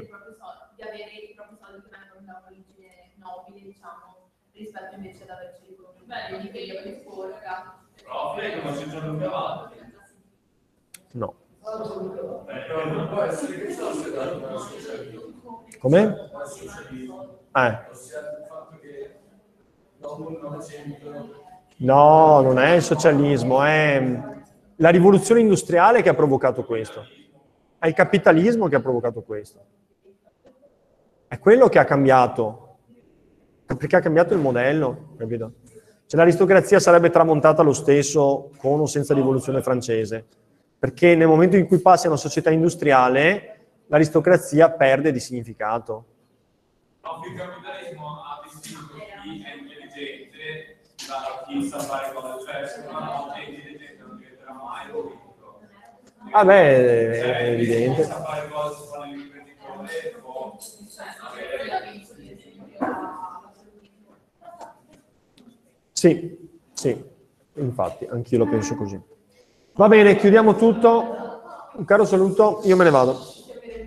Di 0.74 0.82
avere 0.82 1.10
i 1.10 1.34
propri 1.34 1.56
soldi 1.60 1.82
che 1.82 1.88
vengono 1.90 2.26
da 2.26 2.42
un'origine 2.42 3.12
nobile, 3.16 3.60
diciamo, 3.66 4.30
rispetto 4.52 4.94
invece 4.96 5.22
ad 5.24 5.30
averci 5.30 5.66
riconosciuti. 5.68 6.10
Quindi 6.28 6.50
che 6.50 6.58
io 6.58 6.80
li 6.82 7.00
sporca. 7.00 7.78
Proprio 8.02 8.60
come 8.60 8.76
si 8.76 8.88
sono 8.90 9.16
trovato. 9.18 9.74
No. 11.12 11.34
Eh. 12.46 12.70
Come? 15.78 16.00
Il 16.00 17.14
Eh. 17.52 17.78
il 18.80 19.16
il 20.00 20.38
Novecento 20.42 21.50
No, 21.76 22.40
non 22.40 22.58
è 22.58 22.72
il 22.74 22.82
socialismo, 22.82 23.62
è 23.62 24.20
la 24.76 24.88
rivoluzione 24.90 25.40
industriale 25.40 26.02
che 26.02 26.08
ha 26.08 26.14
provocato 26.14 26.64
questo. 26.64 27.04
È 27.82 27.88
il 27.88 27.94
capitalismo 27.94 28.68
che 28.68 28.76
ha 28.76 28.80
provocato 28.80 29.22
questo. 29.22 29.58
È 31.26 31.36
quello 31.40 31.68
che 31.68 31.80
ha 31.80 31.84
cambiato, 31.84 32.76
perché 33.66 33.96
ha 33.96 34.00
cambiato 34.00 34.34
il 34.34 34.38
modello, 34.38 35.14
capito? 35.18 35.54
Cioè 36.06 36.20
l'aristocrazia 36.20 36.78
sarebbe 36.78 37.10
tramontata 37.10 37.64
lo 37.64 37.72
stesso 37.72 38.52
con 38.58 38.78
o 38.78 38.86
senza 38.86 39.14
rivoluzione 39.14 39.62
francese, 39.62 40.24
perché 40.78 41.16
nel 41.16 41.26
momento 41.26 41.56
in 41.56 41.66
cui 41.66 41.80
passi 41.80 42.06
a 42.06 42.10
una 42.10 42.18
società 42.18 42.50
industriale, 42.50 43.64
l'aristocrazia 43.88 44.70
perde 44.70 45.10
di 45.10 45.18
significato. 45.18 46.04
No, 47.00 47.20
il 47.28 47.36
capitalismo 47.36 48.06
ha 48.22 48.42
distinto 48.44 48.94
chi 48.94 49.42
è 49.42 49.56
intelligente 49.56 50.82
da 51.08 51.44
chi 51.48 51.66
sa 51.66 51.80
fare 51.80 52.12
cose, 52.12 52.44
cioè 52.44 52.64
se 52.64 52.84
notte 52.88 53.40
è 53.40 53.48
intelligente 53.48 54.04
non 54.06 54.18
diventerà 54.18 54.52
mai 54.52 54.88
politico. 54.88 55.31
Ah 56.30 56.44
beh, 56.44 57.36
è 57.36 57.50
evidente. 57.52 58.08
Sì, 65.92 66.36
sì, 66.72 67.02
infatti, 67.54 68.06
anch'io 68.10 68.38
lo 68.38 68.46
penso 68.48 68.74
così. 68.74 69.00
Va 69.74 69.88
bene, 69.88 70.16
chiudiamo 70.16 70.54
tutto. 70.56 71.40
Un 71.74 71.84
caro 71.84 72.04
saluto, 72.04 72.60
io 72.64 72.76
me 72.76 72.84
ne 72.84 72.90
vado. 72.90 73.18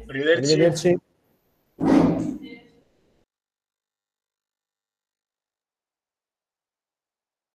Arrivederci. 0.08 0.52
Arrivederci. 0.54 0.98